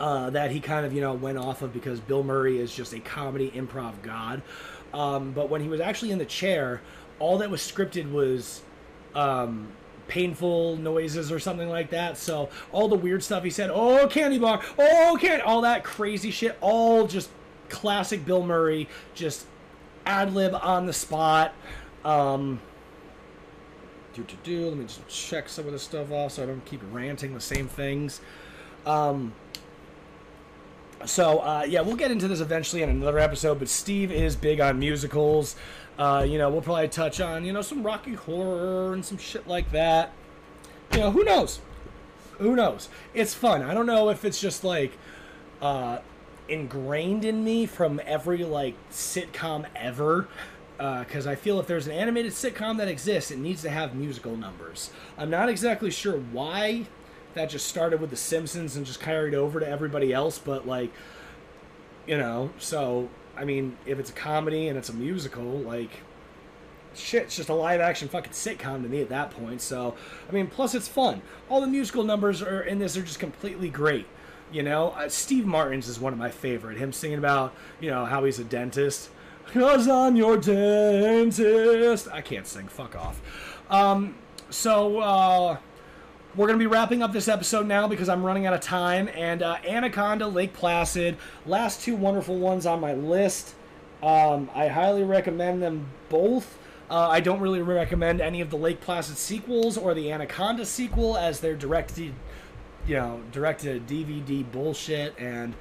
[0.00, 2.92] uh, that he kind of you know went off of because Bill Murray is just
[2.92, 4.42] a comedy improv god.
[4.92, 6.80] Um, but when he was actually in the chair,
[7.18, 8.62] all that was scripted was
[9.14, 9.68] um,
[10.06, 12.16] painful noises or something like that.
[12.16, 16.30] So all the weird stuff he said, oh candy bar, oh candy, all that crazy
[16.30, 17.28] shit, all just
[17.68, 19.46] classic Bill Murray, just
[20.08, 21.54] ad lib on the spot.
[22.04, 22.60] Um,
[24.14, 24.68] do to do.
[24.68, 27.40] Let me just check some of this stuff off so I don't keep ranting the
[27.40, 28.20] same things.
[28.86, 29.34] Um,
[31.04, 33.58] so uh, yeah, we'll get into this eventually in another episode.
[33.58, 35.54] But Steve is big on musicals.
[35.98, 39.46] Uh, you know, we'll probably touch on you know some Rocky Horror and some shit
[39.46, 40.12] like that.
[40.92, 41.60] You know, who knows?
[42.38, 42.88] Who knows?
[43.14, 43.62] It's fun.
[43.62, 44.96] I don't know if it's just like
[45.60, 45.98] uh,
[46.48, 50.28] ingrained in me from every like sitcom ever.
[50.78, 53.96] Uh, because I feel if there's an animated sitcom that exists, it needs to have
[53.96, 54.90] musical numbers.
[55.16, 56.86] I'm not exactly sure why
[57.34, 60.38] that just started with The Simpsons and just carried over to everybody else.
[60.38, 60.92] But like,
[62.06, 65.90] you know, so I mean, if it's a comedy and it's a musical, like,
[66.94, 69.60] shit, it's just a live action fucking sitcom to me at that point.
[69.60, 69.96] So
[70.28, 71.22] I mean, plus it's fun.
[71.48, 74.06] All the musical numbers are in this are just completely great.
[74.50, 76.78] You know, uh, Steve Martin's is one of my favorite.
[76.78, 79.10] Him singing about you know how he's a dentist.
[79.52, 82.08] Cause I'm your dentist.
[82.12, 82.68] I can't sing.
[82.68, 83.20] Fuck off.
[83.70, 84.14] Um,
[84.50, 85.56] so uh,
[86.36, 89.08] we're going to be wrapping up this episode now because I'm running out of time.
[89.14, 93.54] And uh, Anaconda, Lake Placid, last two wonderful ones on my list.
[94.02, 96.58] Um, I highly recommend them both.
[96.90, 101.16] Uh, I don't really recommend any of the Lake Placid sequels or the Anaconda sequel
[101.16, 102.14] as they're directed,
[102.88, 105.54] you know, directed DVD bullshit and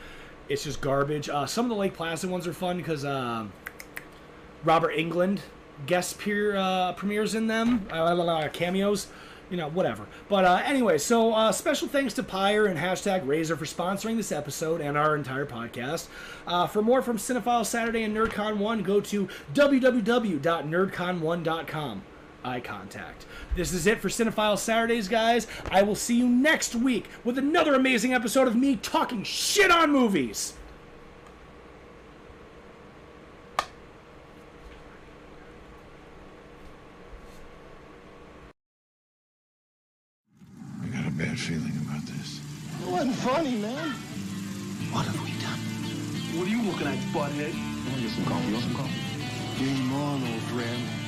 [0.50, 1.30] it's just garbage.
[1.30, 3.52] Uh, some of the Lake Placid ones are fun because um,
[4.64, 5.40] Robert Englund
[5.86, 9.08] guest peer, uh, premieres in them, uh, cameos
[9.50, 10.06] you know, whatever.
[10.30, 14.32] But uh, anyway, so uh, special thanks to Pyre and hashtag Razor for sponsoring this
[14.32, 16.08] episode and our entire podcast.
[16.46, 22.02] Uh, for more from Cinephile Saturday and NerdCon 1, go to www.nerdcon1.com.
[22.48, 23.26] Eye contact.
[23.58, 25.48] This is it for Cinephile Saturdays, guys.
[25.70, 29.92] I will see you next week with another amazing episode of me talking shit on
[29.92, 30.54] movies.
[33.60, 33.66] I
[40.88, 42.40] got a bad feeling about this.
[42.82, 43.90] It wasn't funny, man.
[44.94, 45.60] What have we done?
[46.40, 47.54] What are you looking at, butthead?
[47.54, 48.48] You want to get some coffee?
[48.48, 49.02] You want some coffee?
[49.60, 51.07] Game on, old friend.